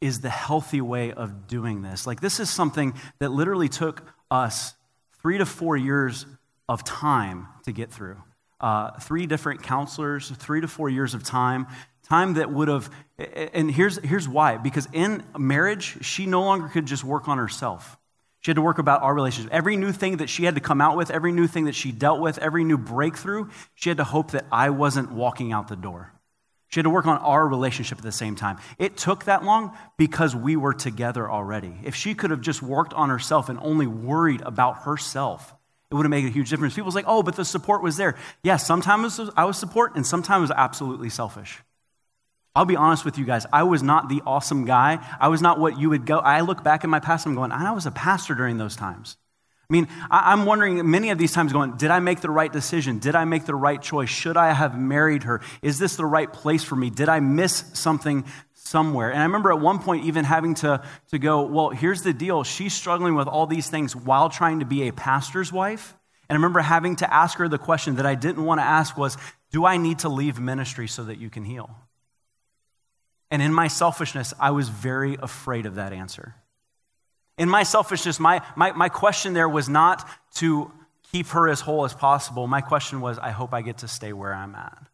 [0.00, 2.06] is the healthy way of doing this.
[2.06, 4.74] Like, this is something that literally took us
[5.20, 6.26] three to four years
[6.68, 8.16] of time to get through.
[8.62, 11.66] Uh, three different counselors, three to four years of time,
[12.04, 16.86] time that would have, and here's, here's why because in marriage, she no longer could
[16.86, 17.98] just work on herself.
[18.40, 19.52] She had to work about our relationship.
[19.52, 21.92] Every new thing that she had to come out with, every new thing that she
[21.92, 25.76] dealt with, every new breakthrough, she had to hope that I wasn't walking out the
[25.76, 26.12] door.
[26.68, 28.58] She had to work on our relationship at the same time.
[28.78, 31.76] It took that long because we were together already.
[31.84, 35.54] If she could have just worked on herself and only worried about herself,
[35.92, 36.74] it would have made a huge difference.
[36.74, 38.14] People's like, oh, but the support was there.
[38.42, 41.58] Yes, yeah, sometimes I was support and sometimes it was absolutely selfish.
[42.56, 43.44] I'll be honest with you guys.
[43.52, 45.06] I was not the awesome guy.
[45.20, 46.18] I was not what you would go.
[46.18, 48.74] I look back in my past and I'm going, I was a pastor during those
[48.74, 49.18] times.
[49.68, 52.98] I mean, I'm wondering many of these times going, did I make the right decision?
[52.98, 54.08] Did I make the right choice?
[54.08, 55.42] Should I have married her?
[55.60, 56.88] Is this the right place for me?
[56.88, 58.24] Did I miss something
[58.64, 59.10] somewhere?
[59.10, 62.44] And I remember at one point even having to, to go, well, here's the deal.
[62.44, 65.94] She's struggling with all these things while trying to be a pastor's wife.
[66.28, 68.96] And I remember having to ask her the question that I didn't want to ask
[68.96, 69.16] was,
[69.50, 71.70] do I need to leave ministry so that you can heal?
[73.30, 76.34] And in my selfishness, I was very afraid of that answer.
[77.38, 80.70] In my selfishness, my, my, my question there was not to
[81.10, 82.46] keep her as whole as possible.
[82.46, 84.86] My question was, I hope I get to stay where I'm at.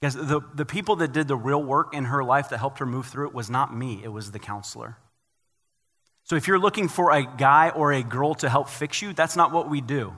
[0.00, 2.86] Because the, the people that did the real work in her life that helped her
[2.86, 4.98] move through it was not me, it was the counselor.
[6.24, 9.36] So if you're looking for a guy or a girl to help fix you, that's
[9.36, 10.14] not what we do.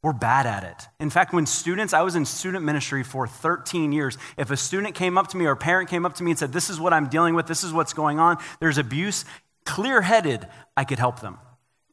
[0.00, 0.88] We're bad at it.
[1.00, 4.18] In fact, when students, I was in student ministry for 13 years.
[4.36, 6.38] If a student came up to me or a parent came up to me and
[6.38, 9.24] said, This is what I'm dealing with, this is what's going on, there's abuse,
[9.64, 10.46] clear headed,
[10.76, 11.38] I could help them.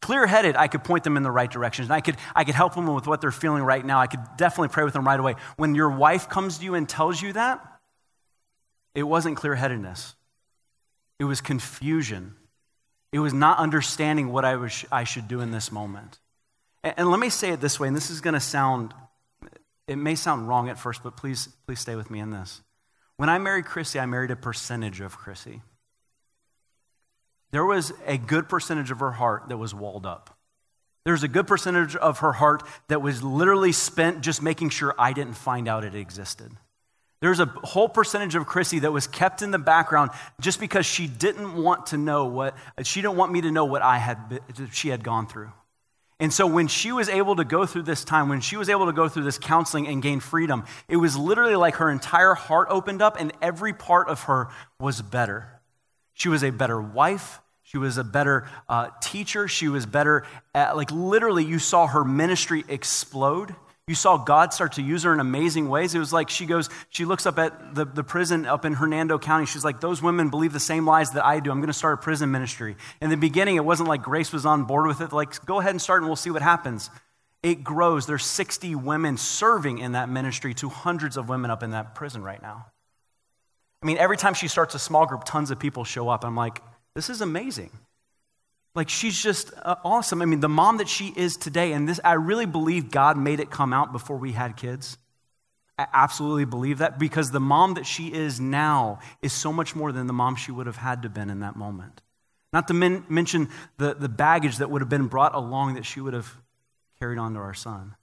[0.02, 1.89] Clear headed, I could point them in the right direction.
[1.91, 3.99] I could, I could help them with what they're feeling right now.
[3.99, 5.36] I could definitely pray with them right away.
[5.58, 7.66] When your wife comes to you and tells you that,
[8.95, 10.16] it wasn't clear headedness,
[11.20, 12.36] it was confusion.
[13.14, 16.20] It was not understanding what I, was, I should do in this moment.
[16.82, 18.93] And let me say it this way, and this is going to sound,
[19.86, 22.62] it may sound wrong at first, but please, please stay with me in this.
[23.18, 25.62] When I married Chrissy, I married a percentage of Chrissy.
[27.52, 30.38] There was a good percentage of her heart that was walled up.
[31.04, 34.93] There was a good percentage of her heart that was literally spent just making sure
[34.97, 36.52] I didn't find out it existed.
[37.22, 41.08] There's a whole percentage of Chrissy that was kept in the background just because she
[41.08, 44.39] didn't want to know what, she didn't want me to know what I had,
[44.72, 45.52] she had gone through.
[46.20, 48.86] And so when she was able to go through this time, when she was able
[48.86, 52.68] to go through this counseling and gain freedom, it was literally like her entire heart
[52.70, 54.49] opened up and every part of her
[54.80, 55.61] was better.
[56.14, 57.41] She was a better wife.
[57.64, 59.47] She was a better uh, teacher.
[59.47, 63.55] She was better at, like, literally, you saw her ministry explode.
[63.88, 65.95] You saw God start to use her in amazing ways.
[65.95, 69.18] It was like she goes, she looks up at the, the prison up in Hernando
[69.20, 69.45] County.
[69.45, 71.51] She's like, Those women believe the same lies that I do.
[71.51, 72.76] I'm going to start a prison ministry.
[73.01, 75.12] In the beginning, it wasn't like Grace was on board with it.
[75.12, 76.89] Like, go ahead and start and we'll see what happens.
[77.43, 78.05] It grows.
[78.05, 82.22] There's 60 women serving in that ministry to hundreds of women up in that prison
[82.22, 82.68] right now.
[83.82, 86.24] I mean, every time she starts a small group, tons of people show up.
[86.24, 86.62] I'm like,
[86.96, 87.72] this is amazing.
[88.76, 90.22] Like she's just uh, awesome.
[90.22, 93.40] I mean, the mom that she is today, and this, I really believe God made
[93.40, 94.98] it come out before we had kids.
[95.78, 99.92] I absolutely believe that because the mom that she is now is so much more
[99.92, 102.02] than the mom she would have had to been in that moment.
[102.54, 106.00] Not to men- mention the, the baggage that would have been brought along that she
[106.00, 106.38] would have
[107.00, 107.96] carried on to our son.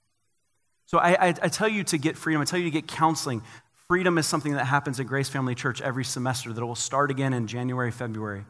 [0.87, 2.41] So I, I, I tell you to get freedom.
[2.41, 3.43] I tell you to get counseling.
[3.89, 7.33] Freedom is something that happens at Grace Family Church every semester that will start again
[7.33, 8.45] in January, February.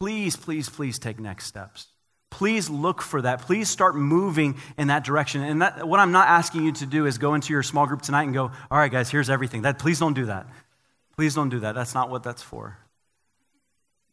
[0.00, 1.86] Please, please, please take next steps.
[2.28, 3.42] Please look for that.
[3.42, 5.42] Please start moving in that direction.
[5.42, 8.02] And that, what I'm not asking you to do is go into your small group
[8.02, 9.62] tonight and go, all right, guys, here's everything.
[9.62, 10.48] That, please don't do that.
[11.14, 11.76] Please don't do that.
[11.76, 12.76] That's not what that's for.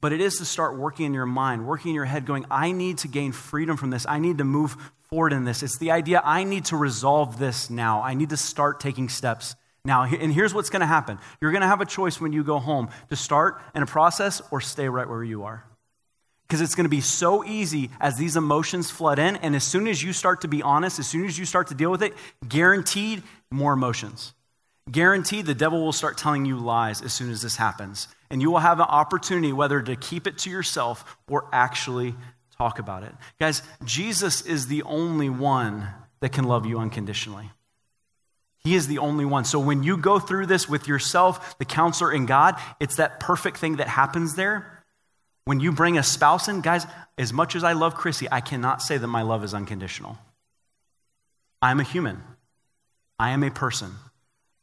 [0.02, 2.74] But it is to start working in your mind, working in your head, going, I
[2.74, 4.06] need to gain freedom from this.
[4.08, 4.78] I need to move
[5.10, 5.64] forward in this.
[5.64, 8.04] It's the idea I need to resolve this now.
[8.04, 10.04] I need to start taking steps now.
[10.04, 12.60] And here's what's going to happen you're going to have a choice when you go
[12.60, 15.66] home to start in a process or stay right where you are.
[16.48, 19.36] Because it's going to be so easy as these emotions flood in.
[19.38, 21.74] And as soon as you start to be honest, as soon as you start to
[21.74, 22.14] deal with it,
[22.48, 24.34] guaranteed more emotions.
[24.92, 28.08] Guaranteed the devil will start telling you lies as soon as this happens.
[28.30, 32.16] And you will have an opportunity whether to keep it to yourself or actually
[32.58, 33.14] talk about it.
[33.40, 35.88] Guys, Jesus is the only one
[36.20, 37.50] that can love you unconditionally.
[38.66, 39.46] He is the only one.
[39.46, 43.58] So when you go through this with yourself, the counselor, and God, it's that perfect
[43.58, 44.76] thing that happens there
[45.46, 46.86] when you bring a spouse in, guys,
[47.18, 50.18] as much as I love Chrissy, I cannot say that my love is unconditional.
[51.62, 52.22] I'm a human,
[53.18, 53.94] I am a person.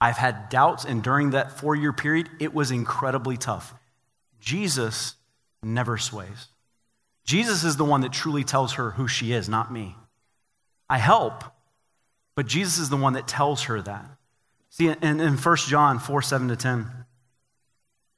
[0.00, 3.72] I've had doubts, and during that four year period, it was incredibly tough.
[4.40, 5.14] Jesus
[5.62, 6.48] never sways.
[7.24, 9.94] Jesus is the one that truly tells her who she is, not me.
[10.90, 11.44] I help,
[12.35, 14.07] but Jesus is the one that tells her that.
[14.70, 16.91] See, in, in 1 John 4 7 to 10,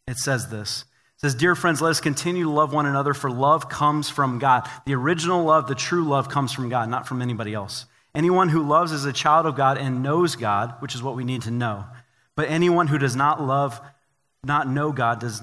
[0.07, 0.83] it says this
[1.17, 4.39] It says, Dear friends, let us continue to love one another, for love comes from
[4.39, 4.69] God.
[4.87, 7.87] The original love, the true love, comes from God, not from anybody else.
[8.15, 11.25] Anyone who loves is a child of God and knows God, which is what we
[11.25, 11.85] need to know.
[12.37, 13.81] But anyone who does not love,
[14.45, 15.43] not know God, does,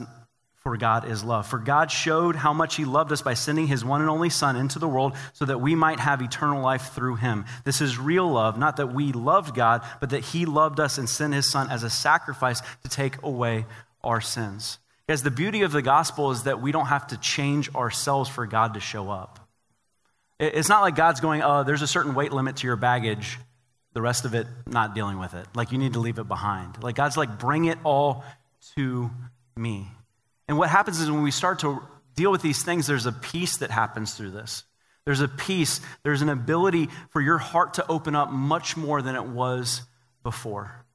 [0.63, 1.47] for God is love.
[1.47, 4.55] For God showed how much He loved us by sending His one and only Son
[4.55, 7.45] into the world so that we might have eternal life through Him.
[7.63, 11.09] This is real love, not that we loved God, but that He loved us and
[11.09, 13.65] sent His Son as a sacrifice to take away
[14.03, 14.77] our sins.
[15.09, 18.45] Guys, the beauty of the gospel is that we don't have to change ourselves for
[18.45, 19.39] God to show up.
[20.39, 23.39] It's not like God's going, oh, there's a certain weight limit to your baggage,
[23.93, 25.47] the rest of it, not dealing with it.
[25.55, 26.83] Like, you need to leave it behind.
[26.83, 28.23] Like, God's like, bring it all
[28.75, 29.09] to
[29.57, 29.87] me.
[30.47, 31.81] And what happens is when we start to
[32.15, 34.63] deal with these things, there's a peace that happens through this.
[35.05, 39.15] There's a peace, there's an ability for your heart to open up much more than
[39.15, 39.81] it was
[40.23, 40.85] before.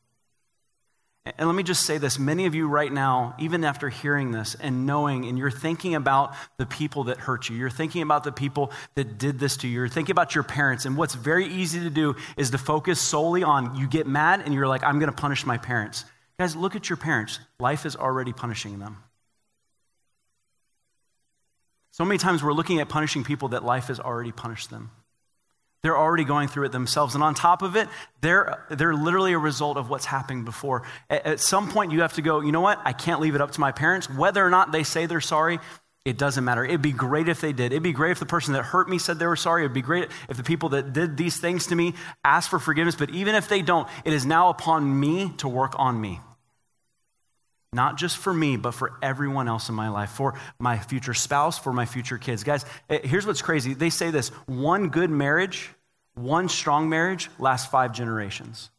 [1.38, 4.54] And let me just say this many of you right now, even after hearing this
[4.54, 8.30] and knowing, and you're thinking about the people that hurt you, you're thinking about the
[8.30, 10.84] people that did this to you, you're thinking about your parents.
[10.84, 14.54] And what's very easy to do is to focus solely on you get mad and
[14.54, 16.04] you're like, I'm going to punish my parents.
[16.38, 17.40] Guys, look at your parents.
[17.58, 18.98] Life is already punishing them.
[21.96, 24.90] So many times we're looking at punishing people that life has already punished them.
[25.82, 27.14] They're already going through it themselves.
[27.14, 27.88] And on top of it,
[28.20, 30.82] they're, they're literally a result of what's happened before.
[31.08, 32.78] At, at some point, you have to go, you know what?
[32.84, 34.10] I can't leave it up to my parents.
[34.10, 35.58] Whether or not they say they're sorry,
[36.04, 36.66] it doesn't matter.
[36.66, 37.72] It'd be great if they did.
[37.72, 39.62] It'd be great if the person that hurt me said they were sorry.
[39.62, 42.94] It'd be great if the people that did these things to me asked for forgiveness.
[42.94, 46.20] But even if they don't, it is now upon me to work on me.
[47.76, 51.58] Not just for me, but for everyone else in my life, for my future spouse,
[51.58, 52.42] for my future kids.
[52.42, 53.74] Guys, eh, here's what's crazy.
[53.74, 55.70] They say this one good marriage
[56.14, 58.70] one strong marriage lasts five generations.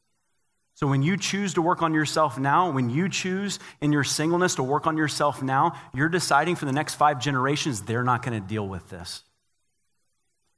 [0.74, 4.56] So when you choose to work on yourself now, when you choose in your singleness
[4.56, 8.42] to work on yourself now, you're deciding for the next five generations, they're not going
[8.42, 9.24] to deal with this.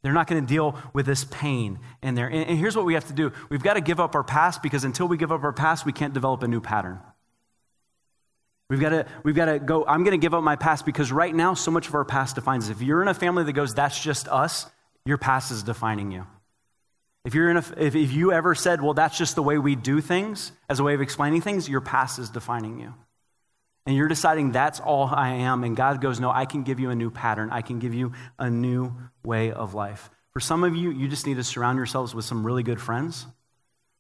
[0.02, 2.28] They're not going to deal with this pain in there.
[2.28, 4.86] And here's what we have to do we've got to give up our past because
[4.86, 7.00] until we give up our past, we can't develop a new pattern.
[8.70, 11.12] We've got to, we've got to go, I'm going to give up my past because
[11.12, 12.70] right now, so much of our past defines us.
[12.70, 14.68] If you're in a family that goes, that's just us,
[15.06, 16.28] your past is defining you.
[17.26, 19.76] If, you're in a, if, if you ever said, well, that's just the way we
[19.76, 22.94] do things, as a way of explaining things, your past is defining you.
[23.88, 25.64] And you're deciding that's all I am.
[25.64, 27.50] And God goes, no, I can give you a new pattern.
[27.52, 28.94] I can give you a new
[29.24, 30.12] way of life.
[30.32, 33.26] For some of you, you just need to surround yourselves with some really good friends.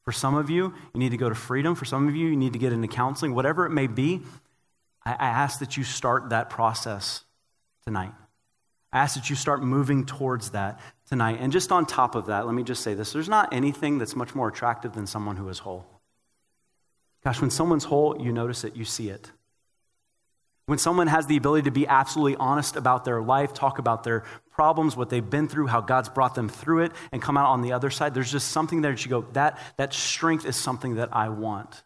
[0.05, 1.73] For some of you, you need to go to freedom.
[1.73, 3.33] For some of you, you need to get into counseling.
[3.33, 4.21] Whatever it may be,
[5.15, 7.23] I, ask that you start that process
[7.83, 8.11] tonight.
[8.91, 11.37] I ask that you start moving towards that tonight.
[11.39, 14.15] And just on top of that, let me just say this there's not anything that's
[14.15, 15.85] much more attractive than someone who is whole.
[17.23, 19.31] Gosh, when someone's whole, you notice it, you see it.
[20.65, 24.23] When someone has the ability to be absolutely honest about their life, talk about their
[24.51, 27.61] problems, what they've been through, how God's brought them through it, and come out on
[27.63, 30.95] the other side, there's just something there that you go, that, that strength is something
[30.95, 31.83] that I want.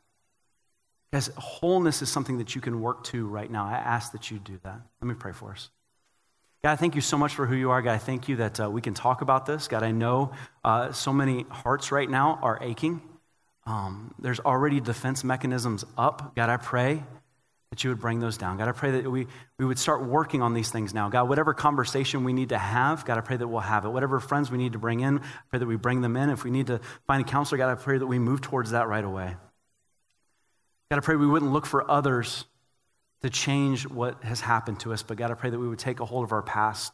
[1.14, 3.68] Guys, wholeness is something that you can work to right now.
[3.68, 4.82] I ask that you do that.
[5.00, 5.70] Let me pray for us.
[6.64, 7.84] God, I thank you so much for who you are.
[7.84, 9.68] God, I thank you that uh, we can talk about this.
[9.68, 10.32] God, I know
[10.64, 13.00] uh, so many hearts right now are aching.
[13.68, 16.36] Um, there's already defense mechanisms up.
[16.36, 17.04] God, I pray
[17.70, 18.58] that you would bring those down.
[18.58, 19.28] God, I pray that we,
[19.60, 21.10] we would start working on these things now.
[21.10, 23.90] God, whatever conversation we need to have, God, I pray that we'll have it.
[23.90, 26.32] Whatever friends we need to bring in, I pray that we bring them in.
[26.32, 28.88] If we need to find a counselor, God, I pray that we move towards that
[28.88, 29.36] right away.
[30.94, 32.46] God, I pray we wouldn't look for others
[33.24, 36.00] to change what has happened to us, but God, I pray that we would take
[36.00, 36.94] a hold of our past.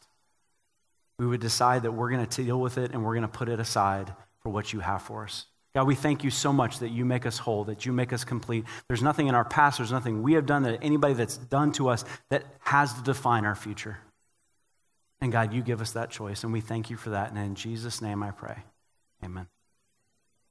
[1.18, 3.50] We would decide that we're going to deal with it and we're going to put
[3.50, 5.44] it aside for what you have for us.
[5.74, 8.24] God, we thank you so much that you make us whole, that you make us
[8.24, 8.64] complete.
[8.88, 11.90] There's nothing in our past, there's nothing we have done that anybody that's done to
[11.90, 13.98] us that has to define our future.
[15.20, 17.28] And God, you give us that choice, and we thank you for that.
[17.28, 18.56] And in Jesus' name I pray.
[19.22, 19.46] Amen.